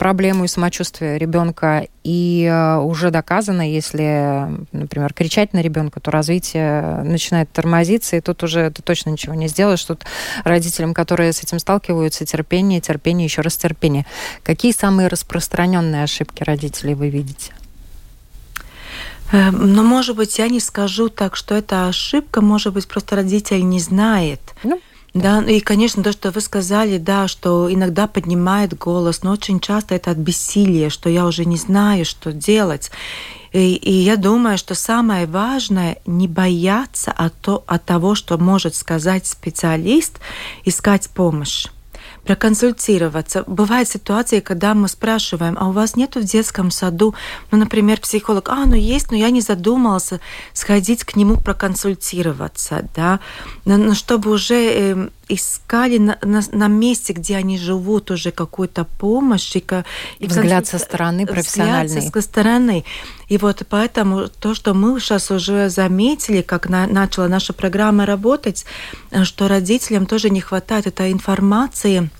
проблему 0.00 0.44
и 0.44 0.48
самочувствие 0.48 1.18
ребенка. 1.18 1.86
И 2.04 2.48
э, 2.50 2.78
уже 2.78 3.10
доказано, 3.10 3.70
если, 3.70 4.48
например, 4.72 5.12
кричать 5.12 5.52
на 5.52 5.60
ребенка, 5.60 6.00
то 6.00 6.10
развитие 6.10 7.02
начинает 7.02 7.52
тормозиться, 7.52 8.16
и 8.16 8.22
тут 8.22 8.42
уже 8.42 8.70
ты 8.70 8.80
точно 8.80 9.10
ничего 9.10 9.34
не 9.34 9.46
сделаешь. 9.46 9.84
Тут 9.84 10.06
родителям, 10.42 10.94
которые 10.94 11.34
с 11.34 11.42
этим 11.42 11.58
сталкиваются, 11.58 12.24
терпение, 12.24 12.80
терпение, 12.80 13.26
еще 13.26 13.42
раз 13.42 13.58
терпение. 13.58 14.06
Какие 14.42 14.72
самые 14.72 15.08
распространенные 15.08 16.04
ошибки 16.04 16.42
родителей 16.44 16.94
вы 16.94 17.10
видите? 17.10 17.52
Э, 19.32 19.50
ну, 19.50 19.82
может 19.82 20.16
быть, 20.16 20.38
я 20.38 20.48
не 20.48 20.60
скажу 20.60 21.10
так, 21.10 21.36
что 21.36 21.54
это 21.54 21.88
ошибка, 21.88 22.40
может 22.40 22.72
быть, 22.72 22.88
просто 22.88 23.16
родитель 23.16 23.68
не 23.68 23.80
знает. 23.80 24.40
Ну, 24.62 24.80
Да, 25.12 25.42
и, 25.42 25.60
конечно, 25.60 26.02
то, 26.02 26.12
что 26.12 26.30
вы 26.30 26.40
сказали, 26.40 26.98
да, 26.98 27.26
что 27.26 27.72
иногда 27.72 28.06
поднимает 28.06 28.78
голос, 28.78 29.22
но 29.22 29.32
очень 29.32 29.58
часто 29.58 29.96
это 29.96 30.12
от 30.12 30.18
бессилия, 30.18 30.88
что 30.88 31.08
я 31.08 31.26
уже 31.26 31.44
не 31.44 31.56
знаю, 31.56 32.04
что 32.04 32.32
делать. 32.32 32.92
И, 33.52 33.74
и 33.74 33.92
я 33.92 34.16
думаю, 34.16 34.56
что 34.56 34.76
самое 34.76 35.26
важное 35.26 35.98
не 36.06 36.28
бояться 36.28 37.10
от, 37.10 37.34
то, 37.40 37.64
от 37.66 37.84
того, 37.84 38.14
что 38.14 38.38
может 38.38 38.76
сказать 38.76 39.26
специалист, 39.26 40.20
искать 40.64 41.10
помощь 41.10 41.66
проконсультироваться. 42.24 43.44
Бывают 43.46 43.88
ситуации, 43.88 44.40
когда 44.40 44.74
мы 44.74 44.88
спрашиваем, 44.88 45.56
а 45.58 45.68
у 45.68 45.72
вас 45.72 45.96
нету 45.96 46.20
в 46.20 46.24
детском 46.24 46.70
саду, 46.70 47.14
ну, 47.50 47.58
например, 47.58 48.00
психолог, 48.00 48.48
а, 48.48 48.66
ну 48.66 48.74
есть, 48.74 49.10
но 49.10 49.16
я 49.16 49.30
не 49.30 49.40
задумался 49.40 50.20
сходить 50.52 51.04
к 51.04 51.16
нему 51.16 51.36
проконсультироваться, 51.36 52.88
да, 52.94 53.20
но, 53.64 53.76
но 53.76 53.94
чтобы 53.94 54.30
уже 54.30 54.54
э, 54.54 55.08
искали 55.32 55.98
на, 55.98 56.18
на, 56.22 56.42
на 56.52 56.68
месте, 56.68 57.12
где 57.12 57.36
они 57.36 57.58
живут, 57.58 58.10
уже 58.10 58.30
какую-то 58.30 58.84
помощь. 58.84 59.56
И, 59.56 59.64
и 60.18 60.26
взгляд 60.26 60.66
со 60.66 60.78
стороны 60.78 61.26
профессиональный. 61.26 61.86
Взгляд 61.86 62.12
со 62.14 62.20
стороны. 62.20 62.84
И 63.28 63.38
вот 63.38 63.62
поэтому 63.68 64.28
то, 64.28 64.54
что 64.54 64.74
мы 64.74 64.98
сейчас 65.00 65.30
уже 65.30 65.70
заметили, 65.70 66.42
как 66.42 66.68
на, 66.68 66.86
начала 66.86 67.28
наша 67.28 67.52
программа 67.52 68.06
работать, 68.06 68.64
что 69.22 69.48
родителям 69.48 70.06
тоже 70.06 70.30
не 70.30 70.40
хватает 70.40 70.86
этой 70.86 71.12
информации, 71.12 72.10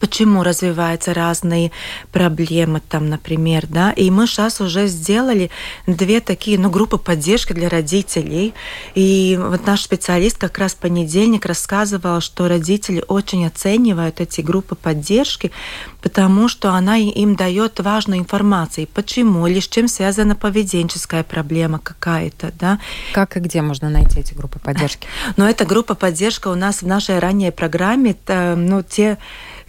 почему 0.00 0.42
развиваются 0.42 1.12
разные 1.12 1.70
проблемы 2.12 2.80
там, 2.80 3.08
например, 3.08 3.66
да, 3.68 3.92
и 3.92 4.10
мы 4.10 4.26
сейчас 4.26 4.60
уже 4.60 4.86
сделали 4.86 5.50
две 5.86 6.20
такие, 6.20 6.58
ну, 6.58 6.70
группы 6.70 6.98
поддержки 6.98 7.52
для 7.52 7.68
родителей, 7.68 8.54
и 8.94 9.38
вот 9.40 9.66
наш 9.66 9.82
специалист 9.82 10.38
как 10.38 10.58
раз 10.58 10.72
в 10.72 10.78
понедельник 10.78 11.44
рассказывал, 11.44 12.20
что 12.20 12.48
родители 12.48 13.04
очень 13.06 13.46
оценивают 13.46 14.20
эти 14.20 14.40
группы 14.40 14.74
поддержки, 14.74 15.50
потому 16.02 16.48
что 16.48 16.72
она 16.72 16.96
им 16.96 17.36
дает 17.36 17.80
важную 17.80 18.20
информацию, 18.20 18.88
почему 18.92 19.46
или 19.46 19.60
с 19.60 19.68
чем 19.68 19.88
связана 19.88 20.34
поведенческая 20.34 21.24
проблема 21.24 21.78
какая-то, 21.78 22.52
да. 22.58 22.78
Как 23.12 23.36
и 23.36 23.40
где 23.40 23.62
можно 23.62 23.90
найти 23.90 24.20
эти 24.20 24.34
группы 24.34 24.58
поддержки? 24.58 25.06
Но 25.36 25.48
эта 25.48 25.64
группа 25.64 25.94
поддержка 25.94 26.48
у 26.48 26.54
нас 26.54 26.82
в 26.82 26.86
нашей 26.86 27.18
ранней 27.18 27.50
программе, 27.50 28.16
ну, 28.28 28.82
те 28.82 29.18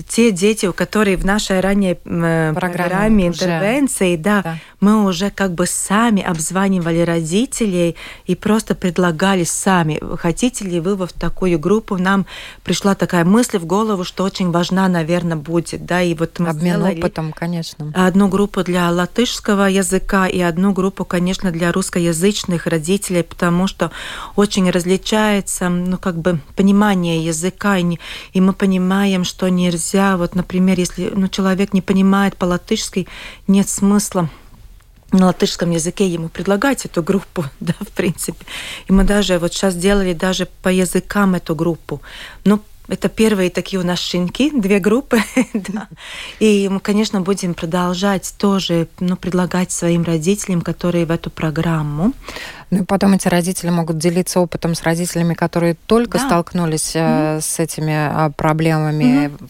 те 0.08 0.31
дети, 0.31 0.71
которые 0.71 1.17
в 1.17 1.25
нашей 1.25 1.60
ранней 1.60 1.91
э, 1.91 2.53
программе, 2.53 2.53
программе 2.53 3.27
интервенции, 3.27 4.15
да, 4.15 4.41
да, 4.41 4.58
мы 4.79 5.05
уже 5.05 5.29
как 5.29 5.53
бы 5.53 5.65
сами 5.65 6.21
обзванивали 6.21 6.99
родителей 6.99 7.95
и 8.25 8.36
просто 8.36 8.75
предлагали 8.75 9.43
сами, 9.43 9.99
хотите 10.17 10.65
ли 10.65 10.79
вы 10.79 10.95
в 10.95 11.13
такую 11.13 11.60
группу, 11.60 11.97
нам 11.97 12.25
пришла 12.63 12.95
такая 12.95 13.25
мысль 13.25 13.58
в 13.58 13.65
голову, 13.65 14.03
что 14.03 14.23
очень 14.23 14.51
важна, 14.51 14.88
наверное, 14.88 15.38
будет, 15.38 15.86
да, 15.86 16.01
и 16.01 16.13
вот 16.13 16.39
мы 16.39 16.49
Обмен 16.49 16.84
опытом, 16.84 17.31
конечно. 17.31 17.91
Одну 17.95 18.27
группу 18.27 18.63
для 18.63 18.89
латышского 18.91 19.67
языка 19.67 20.27
и 20.27 20.39
одну 20.39 20.73
группу, 20.73 21.05
конечно, 21.05 21.51
для 21.51 21.71
русскоязычных 21.71 22.67
родителей, 22.67 23.23
потому 23.23 23.67
что 23.67 23.91
очень 24.36 24.69
различается, 24.69 25.69
ну, 25.69 25.97
как 25.97 26.17
бы 26.17 26.39
понимание 26.55 27.25
языка, 27.25 27.77
и, 27.77 27.97
и 28.34 28.41
мы 28.41 28.53
понимаем, 28.53 29.23
что 29.23 29.49
нельзя 29.49 29.85
нельзя, 29.86 30.17
вот, 30.17 30.36
например, 30.36 30.80
если 30.80 31.12
ну, 31.15 31.28
человек 31.28 31.74
не 31.74 31.82
понимает 31.82 32.36
по-латышски, 32.36 33.08
нет 33.48 33.69
смысла 33.69 34.30
на 35.12 35.28
латышском 35.28 35.71
языке 35.71 36.08
ему 36.08 36.30
предлагать 36.30 36.86
эту 36.86 37.04
группу, 37.04 37.45
да, 37.60 37.74
в 37.80 37.89
принципе. 37.89 38.45
И 38.88 38.93
мы 38.93 39.04
даже 39.04 39.39
вот 39.39 39.54
сейчас 39.54 39.76
делали 39.76 40.13
даже 40.13 40.48
по 40.62 40.69
языкам 40.69 41.36
эту 41.36 41.56
группу. 41.56 42.02
Ну, 42.43 42.60
это 42.88 43.10
первые 43.10 43.50
такие 43.50 43.80
у 43.80 43.86
нас 43.86 44.00
шинки, 44.00 44.52
две 44.54 44.80
группы. 44.80 45.19
да. 45.54 45.88
И 46.39 46.69
мы, 46.69 46.80
конечно, 46.80 47.21
будем 47.21 47.54
продолжать 47.54 48.34
тоже 48.38 48.88
ну, 49.00 49.15
предлагать 49.15 49.71
своим 49.71 50.04
родителям, 50.04 50.62
которые 50.62 51.06
в 51.06 51.12
эту 51.12 51.30
программу. 51.30 52.13
Ну 52.71 52.82
и 52.82 52.86
потом 52.86 53.13
эти 53.13 53.28
родители 53.28 53.69
могут 53.69 53.98
делиться 53.98 54.39
опытом 54.39 54.76
с 54.76 54.84
родителями, 54.84 55.34
которые 55.34 55.76
только 55.86 56.17
да. 56.17 56.26
столкнулись 56.26 56.95
mm-hmm. 56.95 57.41
с 57.41 57.60
этими 57.60 57.93
а, 57.93 58.32
проблемами. 58.32 59.28
Mm-hmm 59.28 59.50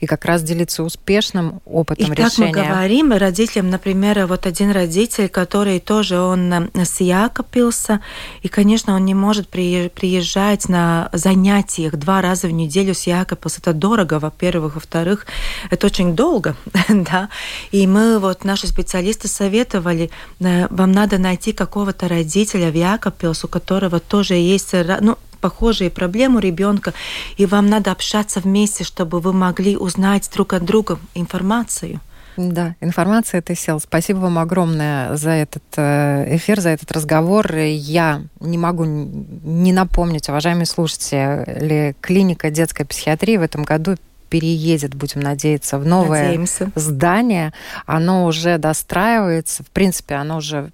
и 0.00 0.06
как 0.06 0.24
раз 0.24 0.42
делиться 0.42 0.82
успешным 0.82 1.60
опытом 1.64 2.12
и 2.12 2.16
решения. 2.16 2.50
И 2.50 2.52
как 2.52 2.64
мы 2.64 2.68
говорим 2.68 3.12
родителям, 3.12 3.70
например, 3.70 4.26
вот 4.26 4.46
один 4.46 4.70
родитель, 4.70 5.28
который 5.28 5.80
тоже 5.80 6.20
он 6.20 6.52
э, 6.52 6.84
с 6.84 7.00
Якопился, 7.00 8.00
и, 8.42 8.48
конечно, 8.48 8.94
он 8.94 9.04
не 9.04 9.14
может 9.14 9.48
приезжать 9.48 10.68
на 10.68 11.08
занятиях 11.12 11.96
два 11.96 12.20
раза 12.20 12.46
в 12.48 12.52
неделю 12.52 12.94
с 12.94 13.06
Якопилс. 13.06 13.58
Это 13.58 13.72
дорого, 13.72 14.18
во-первых. 14.18 14.74
Во-вторых, 14.74 15.26
это 15.70 15.86
очень 15.86 16.14
долго, 16.14 16.56
да. 16.88 17.28
И 17.72 17.86
мы, 17.86 18.18
вот 18.18 18.44
наши 18.44 18.66
специалисты 18.66 19.28
советовали, 19.28 20.10
э, 20.40 20.66
вам 20.70 20.92
надо 20.92 21.18
найти 21.18 21.52
какого-то 21.52 22.08
родителя 22.08 22.70
в 22.70 22.74
Якопилс, 22.74 23.44
у 23.44 23.48
которого 23.48 24.00
тоже 24.00 24.34
есть, 24.34 24.74
ну, 25.00 25.16
похожие 25.46 25.90
проблемы 25.90 26.40
ребенка, 26.40 26.92
и 27.36 27.46
вам 27.46 27.68
надо 27.68 27.92
общаться 27.92 28.40
вместе, 28.40 28.82
чтобы 28.82 29.20
вы 29.20 29.32
могли 29.32 29.76
узнать 29.76 30.28
друг 30.34 30.54
от 30.54 30.64
друга 30.64 30.98
информацию. 31.14 32.00
Да, 32.36 32.74
информация 32.80 33.38
это 33.38 33.54
сил. 33.54 33.78
Спасибо 33.78 34.18
вам 34.18 34.38
огромное 34.40 35.14
за 35.14 35.30
этот 35.30 35.62
э, 35.76 36.36
эфир, 36.36 36.60
за 36.60 36.70
этот 36.70 36.90
разговор. 36.90 37.54
Я 37.54 38.22
не 38.40 38.58
могу 38.58 38.84
не 38.84 39.72
напомнить, 39.72 40.28
уважаемые 40.28 40.66
слушатели, 40.66 41.94
клиника 42.00 42.50
детской 42.50 42.84
психиатрии 42.84 43.36
в 43.36 43.42
этом 43.42 43.62
году 43.62 43.94
переедет, 44.28 44.96
будем 44.96 45.20
надеяться, 45.20 45.78
в 45.78 45.86
новое 45.86 46.24
Надеемся. 46.24 46.72
здание. 46.74 47.52
Оно 47.86 48.26
уже 48.26 48.58
достраивается. 48.58 49.62
В 49.62 49.70
принципе, 49.70 50.16
оно 50.16 50.38
уже 50.38 50.72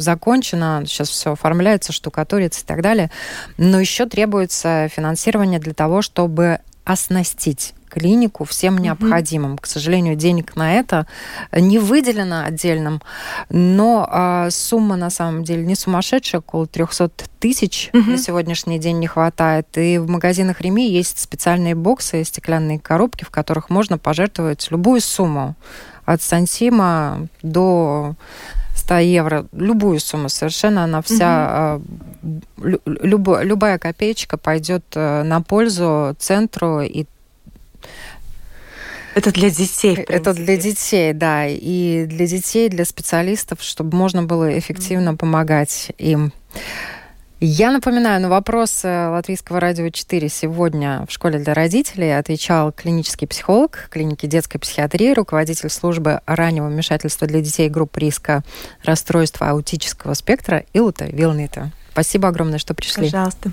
закончено, 0.00 0.82
сейчас 0.86 1.08
все 1.08 1.32
оформляется, 1.32 1.92
штукатурится 1.92 2.62
и 2.62 2.64
так 2.64 2.82
далее. 2.82 3.10
Но 3.56 3.80
еще 3.80 4.06
требуется 4.06 4.88
финансирование 4.88 5.60
для 5.60 5.74
того, 5.74 6.02
чтобы 6.02 6.60
оснастить 6.84 7.74
клинику 7.90 8.44
всем 8.44 8.78
необходимым. 8.78 9.54
Mm-hmm. 9.54 9.60
К 9.60 9.66
сожалению, 9.66 10.16
денег 10.16 10.56
на 10.56 10.74
это 10.74 11.06
не 11.52 11.78
выделено 11.78 12.44
отдельным, 12.44 13.02
но 13.50 14.08
э, 14.10 14.50
сумма 14.50 14.96
на 14.96 15.10
самом 15.10 15.44
деле 15.44 15.66
не 15.66 15.74
сумасшедшая, 15.74 16.40
около 16.40 16.66
300 16.66 17.10
тысяч 17.40 17.90
mm-hmm. 17.92 18.10
на 18.10 18.18
сегодняшний 18.18 18.78
день 18.78 18.98
не 19.00 19.08
хватает. 19.08 19.66
И 19.76 19.98
в 19.98 20.08
магазинах 20.08 20.60
Реми 20.60 20.88
есть 20.88 21.18
специальные 21.18 21.74
боксы, 21.74 22.24
стеклянные 22.24 22.78
коробки, 22.78 23.24
в 23.24 23.30
которых 23.30 23.68
можно 23.68 23.98
пожертвовать 23.98 24.68
любую 24.70 25.00
сумму 25.00 25.56
от 26.06 26.22
сантима 26.22 27.26
до 27.42 28.14
100 28.90 28.98
евро, 28.98 29.46
любую 29.52 30.00
сумму 30.00 30.28
совершенно, 30.28 30.82
она 30.82 31.00
вся, 31.00 31.78
угу. 32.22 32.80
любо, 32.86 33.42
любая 33.42 33.78
копеечка 33.78 34.36
пойдет 34.36 34.84
э, 34.96 35.22
на 35.22 35.40
пользу 35.40 36.16
центру 36.18 36.80
и 36.80 37.04
это 39.14 39.32
для 39.32 39.50
детей. 39.50 39.94
Это 39.94 40.32
для 40.34 40.56
детей, 40.56 41.12
да. 41.12 41.46
И 41.46 42.06
для 42.06 42.26
детей, 42.26 42.68
для 42.68 42.84
специалистов, 42.84 43.60
чтобы 43.60 43.96
можно 43.96 44.22
было 44.22 44.56
эффективно 44.56 45.16
помогать 45.16 45.92
им. 45.98 46.32
Я 47.42 47.70
напоминаю, 47.70 48.20
на 48.20 48.28
вопрос 48.28 48.84
Латвийского 48.84 49.60
радио 49.60 49.88
4 49.88 50.28
сегодня 50.28 51.06
в 51.08 51.12
школе 51.12 51.38
для 51.38 51.54
родителей 51.54 52.10
отвечал 52.10 52.70
клинический 52.70 53.26
психолог 53.26 53.88
клиники 53.90 54.26
детской 54.26 54.58
психиатрии, 54.58 55.14
руководитель 55.14 55.70
службы 55.70 56.20
раннего 56.26 56.68
вмешательства 56.68 57.26
для 57.26 57.40
детей 57.40 57.70
групп 57.70 57.96
риска 57.96 58.42
расстройства 58.84 59.48
аутического 59.48 60.12
спектра 60.12 60.64
Илута 60.74 61.06
Вилнита. 61.06 61.70
Спасибо 61.92 62.28
огромное, 62.28 62.58
что 62.58 62.74
пришли. 62.74 63.04
Пожалуйста. 63.04 63.52